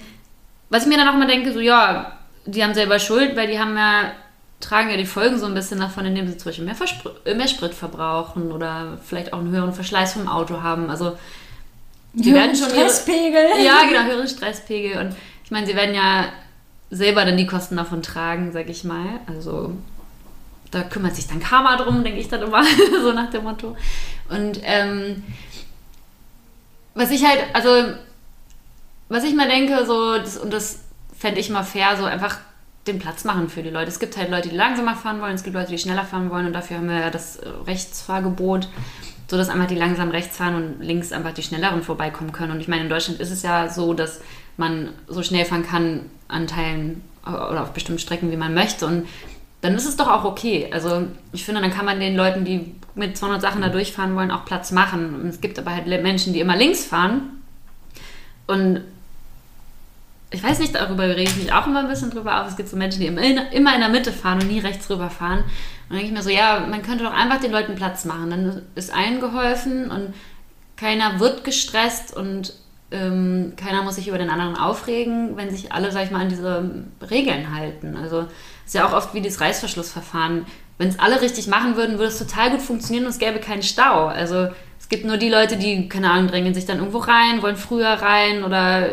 was 0.71 0.83
ich 0.83 0.89
mir 0.89 0.97
dann 0.99 1.09
auch 1.09 1.15
immer 1.15 1.27
denke, 1.29 1.53
so 1.53 1.61
ja, 1.61 2.19
die 2.47 2.65
haben 2.65 2.75
selber 2.75 2.99
Schuld, 2.99 3.37
weil 3.37 3.47
die 3.47 3.59
haben 3.61 3.77
ja, 3.77 4.13
tragen 4.61 4.91
ja 4.91 4.97
die 4.97 5.07
Folgen 5.07 5.39
so 5.39 5.47
ein 5.47 5.55
bisschen 5.55 5.79
davon, 5.79 6.05
indem 6.05 6.27
sie 6.27 6.37
zum 6.37 6.47
Beispiel 6.51 6.65
mehr, 6.65 6.75
Verspr 6.75 7.11
äh, 7.25 7.35
mehr 7.35 7.47
Sprit 7.49 7.75
verbrauchen 7.75 8.51
oder 8.51 8.99
vielleicht 9.05 9.33
auch 9.33 9.39
einen 9.39 9.53
höheren 9.53 9.73
Verschleiß 9.73 10.15
vom 10.15 10.27
Auto 10.29 10.63
haben. 10.63 10.91
Also 10.91 11.17
die 12.23 12.35
werden 12.35 12.55
schon 12.57 12.69
ihre- 12.69 12.81
Stresspegel. 12.89 13.65
ja, 13.65 13.83
genau, 13.89 14.03
höheren 14.05 14.29
Stresspegel. 14.29 14.99
Und 14.99 15.17
ich 15.45 15.51
meine, 15.51 15.67
sie 15.67 15.75
werden 15.75 15.95
ja 15.95 16.27
selber 16.91 17.25
dann 17.25 17.37
die 17.37 17.47
Kosten 17.47 17.77
davon 17.77 18.03
tragen, 18.03 18.53
sag 18.53 18.69
ich 18.69 18.85
mal. 18.85 19.21
Also 19.27 19.73
da 20.71 20.83
kümmert 20.83 21.17
sich 21.17 21.27
dann 21.27 21.41
Karma 21.41 21.77
drum, 21.77 22.05
denke 22.05 22.21
ich 22.21 22.29
dann 22.29 22.43
immer, 22.43 22.63
so 23.03 23.13
nach 23.13 23.31
dem 23.31 23.45
Motto. 23.45 23.77
Und 24.29 24.61
ähm, 24.63 25.25
was 26.95 27.11
ich 27.11 27.25
halt, 27.25 27.41
also 27.55 27.95
was 29.09 29.25
ich 29.25 29.35
mal 29.35 29.49
denke, 29.49 29.87
so, 29.87 30.19
das, 30.19 30.37
und 30.37 30.53
das 30.53 30.81
fände 31.19 31.41
ich 31.41 31.49
mal 31.51 31.63
fair, 31.63 31.97
so 31.97 32.05
einfach 32.05 32.39
den 32.87 32.99
Platz 32.99 33.25
machen 33.25 33.49
für 33.49 33.63
die 33.63 33.71
Leute. 33.71 33.89
Es 33.89 33.99
gibt 33.99 34.17
halt 34.17 34.31
Leute, 34.31 34.49
die 34.51 34.57
langsamer 34.57 34.95
fahren 34.97 35.21
wollen, 35.21 35.35
es 35.35 35.43
gibt 35.43 35.55
Leute, 35.57 35.71
die 35.71 35.79
schneller 35.79 36.05
fahren 36.05 36.31
wollen 36.31 36.47
und 36.47 36.53
dafür 36.53 36.79
haben 36.79 36.89
wir 36.89 36.99
ja 37.01 37.11
das 37.11 37.39
Rechtsfahrgebot, 37.67 38.69
so 39.29 39.37
dass 39.37 39.51
einfach 39.51 39.67
die 39.67 39.75
langsam 39.75 40.11
rechts 40.11 40.37
fahren 40.37 40.55
und 40.55 40.81
links 40.81 41.13
einfach 41.13 41.33
die 41.33 41.43
schnelleren 41.43 41.83
vorbeikommen 41.83 42.33
können. 42.33 42.53
Und 42.53 42.61
ich 42.61 42.69
meine, 42.69 42.83
in 42.83 42.89
Deutschland 42.89 43.21
ist 43.21 43.31
es 43.31 43.43
ja 43.43 43.69
so, 43.69 43.93
dass 43.95 44.21
man 44.57 44.91
so 45.07 45.23
schnell 45.23 45.45
fahren 45.45 45.67
kann 45.67 46.07
an 46.29 46.47
Teilen 46.47 47.03
oder 47.25 47.63
auf 47.63 47.73
bestimmten 47.73 48.01
Strecken, 48.01 48.31
wie 48.31 48.37
man 48.37 48.55
möchte. 48.55 48.87
Und 48.87 49.07
dann 49.61 49.75
ist 49.75 49.87
es 49.87 49.97
doch 49.97 50.09
auch 50.09 50.25
okay. 50.25 50.71
Also 50.73 51.07
ich 51.33 51.45
finde, 51.45 51.61
dann 51.61 51.73
kann 51.73 51.85
man 51.85 52.01
den 52.01 52.17
Leuten, 52.17 52.45
die 52.45 52.75
mit 52.95 53.17
200 53.17 53.43
Sachen 53.43 53.61
da 53.61 53.69
durchfahren 53.69 54.17
wollen, 54.17 54.31
auch 54.31 54.47
Platz 54.47 54.73
machen. 54.73 55.15
Und 55.21 55.29
es 55.29 55.41
gibt 55.41 55.59
aber 55.59 55.75
halt 55.75 55.87
Menschen, 55.87 56.33
die 56.33 56.41
immer 56.41 56.57
links 56.57 56.85
fahren. 56.85 57.43
Und 58.47 58.81
ich 60.31 60.43
weiß 60.43 60.59
nicht, 60.59 60.75
darüber 60.75 61.05
rede 61.05 61.23
ich 61.23 61.37
mich 61.37 61.53
auch 61.53 61.67
immer 61.67 61.81
ein 61.81 61.89
bisschen 61.89 62.11
drüber 62.11 62.41
auf. 62.41 62.49
Es 62.49 62.57
gibt 62.57 62.69
so 62.69 62.77
Menschen, 62.77 63.01
die 63.01 63.07
immer 63.07 63.23
in, 63.23 63.65
der 63.65 63.89
Mitte 63.89 64.13
fahren 64.13 64.41
und 64.41 64.49
nie 64.49 64.61
rechts 64.61 64.89
rüber 64.91 65.11
fahren. 65.11 65.45
Dann 65.89 65.99
denke 65.99 66.13
ich 66.13 66.17
mir 66.17 66.23
so, 66.23 66.31
ja, 66.31 66.67
man 66.69 66.83
könnte 66.83 67.05
doch 67.05 67.15
einfach 67.15 67.41
den 67.41 67.53
Leuten 67.53 67.75
Platz 67.75 68.05
machen. 68.05 68.31
Dann 68.31 68.63
ist 68.75 68.93
allen 68.95 69.21
geholfen 69.21 69.91
und 69.91 70.15
keiner 70.77 71.19
wird 71.19 71.45
gestresst 71.45 72.17
und 72.17 72.53
ähm, 72.91 73.53
keiner 73.57 73.83
muss 73.83 73.97
sich 73.97 74.09
über 74.09 74.19
den 74.19 74.31
anderen 74.31 74.57
aufregen, 74.57 75.37
wenn 75.37 75.51
sich 75.51 75.73
alle, 75.73 75.91
sag 75.93 76.05
ich 76.05 76.11
mal, 76.11 76.23
an 76.23 76.29
diese 76.29 76.85
Regeln 77.11 77.55
halten. 77.55 77.97
Also 77.97 78.27
ist 78.65 78.75
ja 78.75 78.87
auch 78.87 78.93
oft 78.93 79.15
wie 79.15 79.21
das 79.21 79.41
Reißverschlussverfahren. 79.41 80.47
Wenn 80.79 80.89
es 80.89 80.99
alle 80.99 81.21
richtig 81.21 81.49
machen 81.49 81.77
würden, 81.77 81.99
würde 81.99 82.13
es 82.13 82.19
total 82.19 82.51
gut 82.51 82.63
funktionieren 82.63 83.05
und 83.05 83.11
es 83.11 83.19
gäbe 83.19 83.41
keinen 83.41 83.63
Stau. 83.63 84.07
Also 84.07 84.49
es 84.79 84.89
gibt 84.89 85.05
nur 85.05 85.17
die 85.17 85.29
Leute, 85.29 85.57
die, 85.57 85.89
keine 85.89 86.11
Ahnung, 86.11 86.29
drängen 86.29 86.55
sich 86.55 86.67
dann 86.67 86.79
irgendwo 86.79 86.99
rein, 86.99 87.43
wollen 87.43 87.57
früher 87.57 87.89
rein 87.89 88.45
oder 88.45 88.89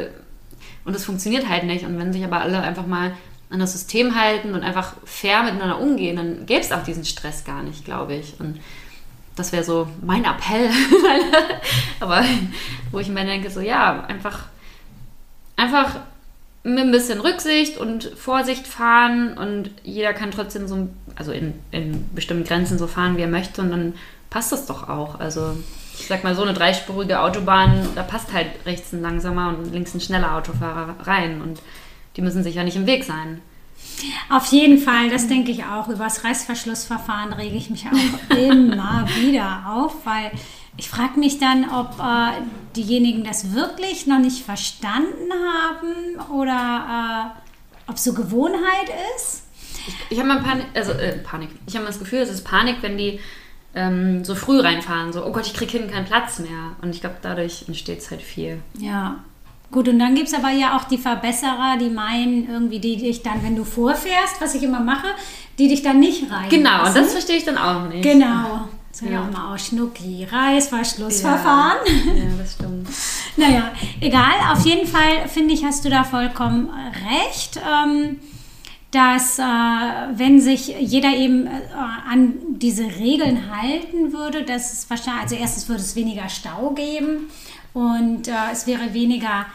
und 0.86 0.94
das 0.96 1.06
funktioniert 1.06 1.50
halt 1.50 1.64
nicht. 1.64 1.86
Und 1.86 1.98
wenn 1.98 2.14
sich 2.14 2.24
aber 2.24 2.42
alle 2.42 2.62
einfach 2.62 2.86
mal 2.86 3.14
an 3.56 3.62
das 3.62 3.72
System 3.72 4.16
halten 4.16 4.54
und 4.54 4.64
einfach 4.64 4.94
fair 5.06 5.44
miteinander 5.44 5.80
umgehen, 5.80 6.18
dann 6.18 6.46
gäbe 6.46 6.62
es 6.62 6.72
auch 6.72 6.84
diesen 6.84 7.06
Stress 7.06 7.44
gar 7.44 7.64
nicht, 7.64 7.86
glaube 7.86 8.16
ich. 8.16 8.40
Und 8.40 8.60
das 9.36 9.52
wäre 9.52 9.64
so 9.64 9.88
mein 10.06 10.26
Appell. 10.26 10.70
Aber 12.00 12.24
wo 12.92 13.00
ich 13.00 13.08
mir 13.08 13.26
denke, 13.26 13.50
so 13.50 13.62
ja, 13.62 14.04
einfach, 14.06 14.46
einfach 15.56 15.96
mit 16.64 16.80
ein 16.80 16.92
bisschen 16.92 17.22
Rücksicht 17.22 17.78
und 17.78 18.12
Vorsicht 18.18 18.68
fahren 18.68 19.38
und 19.38 19.72
jeder 19.84 20.14
kann 20.14 20.32
trotzdem 20.32 20.68
so, 20.68 20.90
also 21.16 21.32
in, 21.32 21.54
in 21.72 22.10
bestimmten 22.14 22.44
Grenzen 22.44 22.78
so 22.78 22.88
fahren, 22.88 23.18
wie 23.18 23.22
er 23.22 23.28
möchte 23.28 23.62
und 23.62 23.72
dann 23.72 23.94
passt 24.30 24.52
das 24.52 24.66
doch 24.66 24.90
auch. 24.90 25.20
Also 25.20 25.56
ich 25.98 26.08
sag 26.08 26.24
mal, 26.26 26.36
so 26.36 26.42
eine 26.42 26.54
dreispurige 26.54 27.22
Autobahn, 27.22 27.88
da 27.96 28.04
passt 28.04 28.34
halt 28.34 28.48
rechts 28.66 28.92
ein 28.92 29.02
langsamer 29.02 29.50
und 29.50 29.72
links 29.72 29.94
ein 29.94 30.02
schneller 30.02 30.36
Autofahrer 30.36 30.96
rein 31.04 31.42
und 31.42 31.62
die 32.16 32.22
müssen 32.22 32.44
sich 32.44 32.56
ja 32.56 32.64
nicht 32.64 32.76
im 32.76 32.86
Weg 32.86 33.04
sein. 33.04 33.42
Auf 34.30 34.46
jeden 34.48 34.78
Fall, 34.78 35.10
das 35.10 35.28
denke 35.28 35.52
ich 35.52 35.64
auch. 35.64 35.88
Über 35.88 36.06
das 36.06 36.24
Reißverschlussverfahren 36.24 37.34
rege 37.34 37.56
ich 37.56 37.70
mich 37.70 37.86
auch 37.88 38.38
immer 38.38 39.08
wieder 39.20 39.66
auf, 39.70 40.06
weil 40.06 40.32
ich 40.78 40.90
frage 40.90 41.20
mich 41.20 41.40
dann, 41.40 41.70
ob 41.70 42.00
äh, 42.00 42.42
diejenigen 42.76 43.24
das 43.24 43.54
wirklich 43.54 44.08
noch 44.08 44.20
nicht 44.20 44.44
verstanden 44.44 45.32
haben 45.32 46.32
oder 46.32 47.34
äh, 47.36 47.90
ob 47.90 47.96
es 47.96 48.04
so 48.04 48.14
Gewohnheit 48.14 48.90
ist. 49.16 49.44
Ich, 49.88 49.96
ich 50.10 50.20
habe 50.20 50.28
mal 50.28 50.42
Panik, 50.42 50.66
also 50.74 50.92
äh, 50.94 51.18
Panik. 51.20 51.50
Ich 51.68 51.76
habe 51.76 51.86
das 51.86 52.00
Gefühl, 52.00 52.20
es 52.20 52.30
ist 52.30 52.44
Panik, 52.44 52.78
wenn 52.82 52.98
die 52.98 53.20
ähm, 53.76 54.26
so 54.26 54.36
früh 54.36 54.60
reinfahren, 54.60 55.14
so, 55.14 55.26
oh 55.26 55.32
Gott, 55.32 55.46
ich 55.46 55.54
kriege 55.54 55.74
hinten 55.74 55.92
keinen 55.92 56.06
Platz 56.06 56.40
mehr. 56.40 56.76
Und 56.82 56.90
ich 56.90 57.02
glaube, 57.02 57.18
dadurch 57.22 57.66
entsteht 57.68 58.00
es 58.00 58.12
halt 58.12 58.22
viel. 58.22 58.62
Ja, 58.78 59.24
Gut, 59.72 59.88
und 59.90 60.00
dann 60.00 60.16
gibt 60.16 60.28
es 60.28 60.34
aber 60.34 60.52
ja 60.52 60.78
auch 60.78 60.86
die 60.86 60.98
Verbesserer, 60.98 61.78
die 61.80 61.90
meinen 61.90 62.50
irgendwie, 62.50 62.80
die 62.80 62.98
dich 62.98 63.24
dann, 63.24 63.44
wenn 63.44 63.56
du 63.56 63.64
vorfährst, 63.64 64.40
was 64.40 64.56
ich 64.56 64.64
immer 64.64 64.80
mache, 64.80 65.08
die 65.58 65.68
dich 65.68 65.82
dann 65.82 66.00
nicht 66.00 66.32
rein. 66.32 66.50
Genau, 66.50 66.86
und 66.86 66.96
das 66.96 67.12
verstehe 67.12 67.38
ich 67.38 67.46
dann 67.46 67.58
auch 67.58 67.88
nicht. 67.90 68.04
Genau. 68.04 68.68
Das 68.92 69.02
ja. 69.02 69.22
auch 69.22 69.28
immer 69.28 69.52
auch 69.52 69.60
Schnucki, 69.60 70.26
Reißverschlussverfahren. 70.32 71.80
Ja, 71.86 72.14
ja, 72.14 72.30
das 72.38 72.54
stimmt. 72.54 72.88
naja, 73.36 73.72
egal, 74.00 74.34
auf 74.54 74.66
jeden 74.66 74.88
Fall 74.88 75.28
finde 75.28 75.54
ich, 75.54 75.66
hast 75.66 75.84
du 75.84 75.90
da 75.90 76.04
vollkommen 76.04 76.70
recht. 77.10 77.60
Ähm, 77.60 78.20
dass 78.92 79.40
äh, 79.40 79.44
wenn 80.14 80.40
sich 80.40 80.68
jeder 80.80 81.10
eben 81.10 81.48
äh, 81.48 81.50
an 82.10 82.36
diese 82.52 82.84
Regeln 82.84 83.52
halten 83.54 84.14
würde, 84.14 84.44
dass 84.44 84.72
es 84.72 84.90
wahrscheinlich, 84.90 85.24
also 85.24 85.36
erstens 85.36 85.68
würde 85.68 85.82
es 85.82 85.98
weniger 85.98 86.30
Stau 86.30 86.70
geben 86.70 87.28
und 87.76 88.30
äh, 88.30 88.32
es 88.54 88.66
wäre 88.66 88.94
weniger 88.94 89.46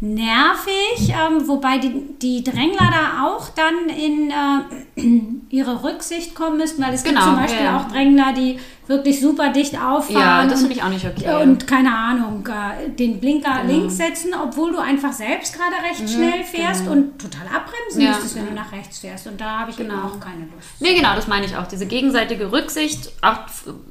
nervig, 0.00 1.08
ähm, 1.08 1.46
wobei 1.46 1.78
die, 1.78 1.92
die 2.20 2.44
Drängler 2.44 2.90
da 2.90 3.24
auch 3.24 3.48
dann 3.50 3.88
in 3.88 4.30
äh, 4.30 5.00
ihre 5.50 5.82
Rücksicht 5.84 6.34
kommen 6.34 6.58
müssten, 6.58 6.82
weil 6.82 6.92
es 6.94 7.04
genau, 7.04 7.20
gibt 7.20 7.32
zum 7.32 7.36
Beispiel 7.36 7.64
ja. 7.64 7.78
auch 7.78 7.90
Drängler, 7.90 8.32
die 8.32 8.58
wirklich 8.88 9.20
super 9.20 9.52
dicht 9.52 9.80
auffahren. 9.80 10.20
Ja, 10.20 10.46
das 10.46 10.60
finde 10.60 10.74
ich 10.74 10.82
auch 10.82 10.88
nicht 10.88 11.06
okay. 11.06 11.42
Und 11.42 11.66
keine 11.68 11.96
Ahnung, 11.96 12.46
äh, 12.48 12.90
den 12.90 13.20
Blinker 13.20 13.62
genau. 13.62 13.72
links 13.72 13.96
setzen, 13.96 14.32
obwohl 14.34 14.72
du 14.72 14.78
einfach 14.78 15.12
selbst 15.12 15.56
gerade 15.56 15.76
recht 15.88 16.02
mhm, 16.02 16.08
schnell 16.08 16.44
fährst 16.44 16.82
genau. 16.82 16.92
und 16.92 17.20
total 17.20 17.46
abbremsen 17.46 18.02
ja. 18.02 18.10
müsstest, 18.10 18.36
wenn 18.36 18.46
du 18.46 18.54
nach 18.54 18.72
rechts 18.72 18.98
fährst. 18.98 19.28
Und 19.28 19.40
da 19.40 19.60
habe 19.60 19.70
ich 19.70 19.76
genau. 19.76 20.06
auch 20.06 20.20
keine 20.20 20.48
Lust. 20.54 20.80
Nee, 20.80 20.94
genau, 20.94 21.14
das 21.14 21.28
meine 21.28 21.46
ich 21.46 21.56
auch. 21.56 21.68
Diese 21.68 21.86
gegenseitige 21.86 22.50
Rücksicht 22.50 23.12
auch 23.22 23.38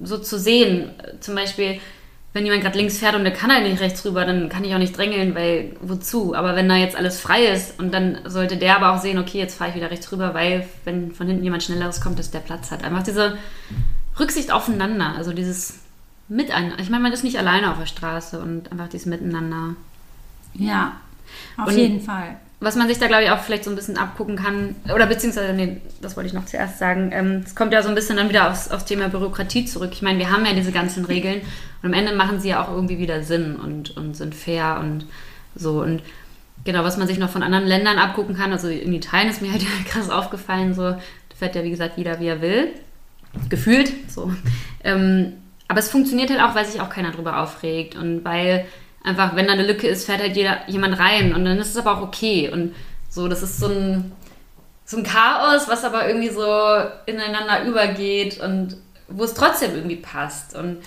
so 0.04 0.18
zu 0.18 0.38
sehen. 0.38 0.92
Zum 1.22 1.36
Beispiel 1.36 1.80
wenn 2.34 2.46
jemand 2.46 2.63
gerade 2.63 2.78
links 2.78 2.98
fährt 2.98 3.15
und 3.15 3.24
der 3.24 3.34
kann 3.34 3.52
halt 3.52 3.67
nicht 3.67 3.82
rechts 3.82 4.06
rüber, 4.06 4.24
dann 4.26 4.48
kann 4.48 4.63
ich 4.63 4.74
auch 4.74 4.80
nicht 4.80 4.98
drängeln, 4.98 5.36
weil 5.36 5.76
wozu? 5.82 6.34
Aber 6.34 6.56
wenn 6.56 6.70
da 6.70 6.76
jetzt 6.76 6.96
alles 6.96 7.20
frei 7.20 7.46
ist 7.46 7.78
und 7.78 7.94
dann 7.94 8.20
sollte 8.26 8.56
der 8.56 8.78
aber 8.78 8.94
auch 8.94 9.02
sehen, 9.02 9.20
okay, 9.20 9.38
jetzt 9.38 9.58
fahre 9.58 9.72
ich 9.72 9.76
wieder 9.76 9.91
rechts 9.91 10.12
rüber, 10.12 10.34
weil 10.34 10.67
wenn 10.86 11.12
von 11.12 11.28
hinten 11.28 11.44
jemand 11.44 11.63
Schnelleres 11.63 12.00
kommt, 12.00 12.20
dass 12.20 12.32
der 12.32 12.39
Platz 12.39 12.72
hat. 12.72 12.84
Einfach 12.86 13.04
diese 13.04 13.38
Rücksicht 14.17 14.52
aufeinander, 14.52 15.13
also 15.17 15.34
dieses 15.34 15.80
Miteinander. 16.30 16.80
Ich 16.80 16.89
meine, 16.89 17.04
man 17.04 17.12
ist 17.12 17.26
nicht 17.26 17.38
alleine 17.38 17.72
auf 17.72 17.80
der 17.80 17.86
Straße 17.86 18.39
und 18.39 18.72
einfach 18.72 18.88
dieses 18.88 19.08
Miteinander. 19.08 19.76
Ja, 20.54 20.94
auf 21.58 21.67
und 21.67 21.78
jeden 21.78 22.00
Fall 22.00 22.38
was 22.62 22.76
man 22.76 22.88
sich 22.88 23.00
da, 23.00 23.08
glaube 23.08 23.24
ich, 23.24 23.32
auch 23.32 23.39
vielleicht 23.39 23.63
so 23.63 23.69
ein 23.69 23.76
bisschen 23.76 23.97
abgucken 23.97 24.36
kann, 24.36 24.76
oder 24.93 25.08
beziehungsweise, 25.08 25.54
nee, 25.54 25.82
das 26.02 26.15
wollte 26.15 26.28
ich 26.28 26.34
noch 26.34 26.45
zuerst 26.45 26.78
sagen, 26.78 27.12
ähm, 27.12 27.43
es 27.45 27.56
kommt 27.56 27.74
ja 27.74 27.82
so 27.82 27.89
ein 27.89 27.95
bisschen 27.95 28.17
dann 28.17 28.30
wieder 28.30 28.50
aufs, 28.50 28.69
aufs 28.69 28.86
Thema 28.86 29.10
Bürokratie 29.10 29.65
zurück. 29.65 29.89
Ich 29.93 30.02
meine, 30.02 30.19
wir 30.19 30.32
haben 30.32 30.45
ja 30.45 30.54
diese 30.54 30.71
ganzen 30.71 31.06
Regeln 31.06 31.41
und 31.82 31.89
am 31.89 31.93
Ende 31.93 32.15
machen 32.15 32.39
sie 32.39 32.50
ja 32.50 32.63
auch 32.63 32.69
irgendwie 32.69 33.00
wieder 33.00 33.24
Sinn 33.24 33.56
und, 33.56 33.97
und 33.97 34.15
sind 34.15 34.36
fair 34.36 34.80
und 34.80 35.08
so. 35.56 35.82
Und 35.82 36.04
genau, 36.63 36.84
was 36.84 36.97
man 36.97 37.08
sich 37.08 37.17
noch 37.17 37.32
von 37.32 37.43
anderen 37.43 37.65
Ländern 37.65 37.97
abgucken 37.97 38.38
kann, 38.38 38.52
also 38.52 38.67
in 38.67 38.93
Italien 38.93 39.30
ist 39.30 39.41
mir 39.41 39.52
halt 39.52 39.65
krass 39.88 40.10
aufgefallen, 40.10 40.74
so, 40.74 40.95
fährt 41.41 41.56
ja, 41.56 41.63
wie 41.63 41.71
gesagt, 41.71 41.97
jeder 41.97 42.19
wie 42.19 42.28
er 42.28 42.41
will. 42.41 42.67
Gefühlt, 43.50 43.91
so. 44.08 44.32
Ähm, 44.84 45.34
aber 45.67 45.80
es 45.80 45.89
funktioniert 45.89 46.30
halt 46.30 46.41
auch, 46.41 46.54
weil 46.54 46.65
sich 46.65 46.82
auch 46.82 46.89
keiner 46.89 47.12
drüber 47.12 47.41
aufregt 47.41 47.95
und 47.95 48.24
weil 48.24 48.65
einfach, 49.04 49.36
wenn 49.36 49.48
da 49.48 49.54
eine 49.54 49.68
Lücke 49.68 49.88
ist, 49.88 50.06
fährt 50.06 50.22
halt 50.22 50.36
jeder, 50.36 50.60
jemand 50.68 51.00
rein 51.00 51.34
und 51.34 51.46
dann 51.46 51.58
ist 51.58 51.70
es 51.70 51.78
aber 51.78 51.98
auch 51.98 52.02
okay. 52.02 52.50
Und 52.50 52.76
so, 53.10 53.28
das 53.28 53.44
ist 53.44 53.60
so 53.60 53.68
ein, 53.68 54.12
so 54.86 54.98
ein 54.98 55.04
Chaos, 55.04 55.68
was 55.68 55.84
aber 55.84 56.08
irgendwie 56.08 56.30
so 56.30 56.46
ineinander 57.06 57.66
übergeht 57.66 58.40
und 58.40 58.78
wo 59.08 59.24
es 59.24 59.34
trotzdem 59.34 59.76
irgendwie 59.76 59.98
passt. 59.98 60.56
Und 60.56 60.78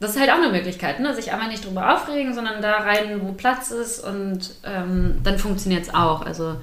das 0.00 0.10
ist 0.10 0.20
halt 0.20 0.30
auch 0.30 0.36
eine 0.36 0.50
Möglichkeit, 0.50 1.00
ne? 1.00 1.14
sich 1.14 1.32
einfach 1.32 1.48
nicht 1.48 1.64
drüber 1.64 1.94
aufregen, 1.94 2.34
sondern 2.34 2.60
da 2.60 2.78
rein, 2.78 3.20
wo 3.22 3.32
Platz 3.32 3.70
ist 3.70 4.00
und 4.00 4.54
ähm, 4.64 5.20
dann 5.22 5.38
funktioniert 5.38 5.84
es 5.84 5.94
auch. 5.94 6.24
Also 6.24 6.56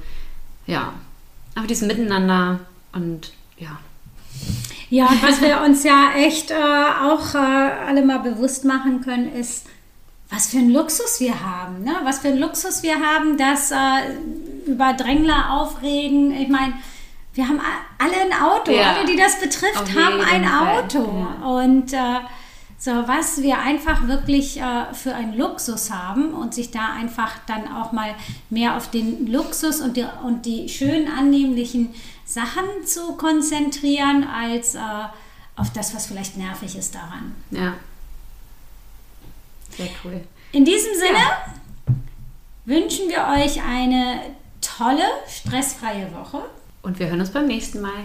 ja, 0.68 0.94
einfach 1.56 1.68
dieses 1.68 1.88
Miteinander 1.88 2.60
und 2.94 3.34
ja. 3.58 3.80
Ja, 4.90 5.10
was 5.22 5.42
wir 5.42 5.62
uns 5.62 5.84
ja 5.84 6.12
echt 6.16 6.52
äh, 6.52 6.56
auch 6.56 7.34
äh, 7.34 7.38
alle 7.38 8.04
mal 8.06 8.20
bewusst 8.20 8.66
machen 8.66 9.02
können, 9.02 9.34
ist, 9.34 9.66
was 10.34 10.48
für 10.48 10.58
ein 10.58 10.72
Luxus 10.72 11.20
wir 11.20 11.42
haben, 11.42 11.84
ne? 11.84 11.96
was 12.04 12.20
für 12.20 12.30
ein 12.30 12.38
Luxus 12.38 12.82
wir 12.82 13.00
haben, 13.00 13.38
dass 13.38 13.70
äh, 13.72 13.76
über 14.66 14.94
Drängler 14.94 15.52
aufregen. 15.52 16.32
Ich 16.32 16.50
meine, 16.50 16.74
wir 17.36 17.48
haben 17.48 17.62
alle 18.00 18.22
ein 18.22 18.42
Auto, 18.42 18.72
ja. 18.72 18.94
alle, 18.94 19.06
die 19.06 19.16
das 19.16 19.40
betrifft, 19.40 19.96
haben 19.96 20.22
ein 20.22 20.48
Auto. 20.48 21.28
Ja. 21.40 21.48
Und 21.48 21.94
äh, 21.94 21.98
so, 22.80 22.92
was 23.08 23.44
wir 23.44 23.60
einfach 23.60 24.08
wirklich 24.08 24.60
äh, 24.60 24.94
für 24.94 25.14
einen 25.14 25.38
Luxus 25.38 25.92
haben 25.92 26.34
und 26.34 26.56
sich 26.56 26.72
da 26.72 26.94
einfach 26.94 27.38
dann 27.46 27.72
auch 27.72 27.92
mal 27.92 28.16
mehr 28.50 28.76
auf 28.76 28.90
den 28.90 29.32
Luxus 29.32 29.82
und 29.82 29.98
die, 29.98 30.06
und 30.24 30.48
die 30.48 30.68
schön 30.68 31.08
annehmlichen 31.08 31.94
Sachen 32.26 32.86
zu 32.86 33.16
konzentrieren, 33.18 34.24
als 34.24 34.74
äh, 34.74 34.80
auf 35.56 35.72
das, 35.72 35.94
was 35.94 36.08
vielleicht 36.08 36.38
nervig 36.38 36.76
ist 36.76 36.96
daran. 36.96 37.36
Ja. 37.52 37.76
Sehr 39.78 39.90
cool. 40.04 40.22
In 40.52 40.66
diesem 40.66 40.94
Sinne 40.94 41.18
ja. 41.18 41.46
wünschen 42.66 43.10
wir 43.10 43.28
euch 43.34 43.62
eine 43.64 44.20
tolle, 44.62 45.04
stressfreie 45.28 46.14
Woche. 46.14 46.44
Und 46.84 47.00
wir 47.00 47.08
hören 47.08 47.20
uns 47.20 47.32
beim 47.32 47.48
nächsten 47.48 47.82
Mal. 47.82 48.04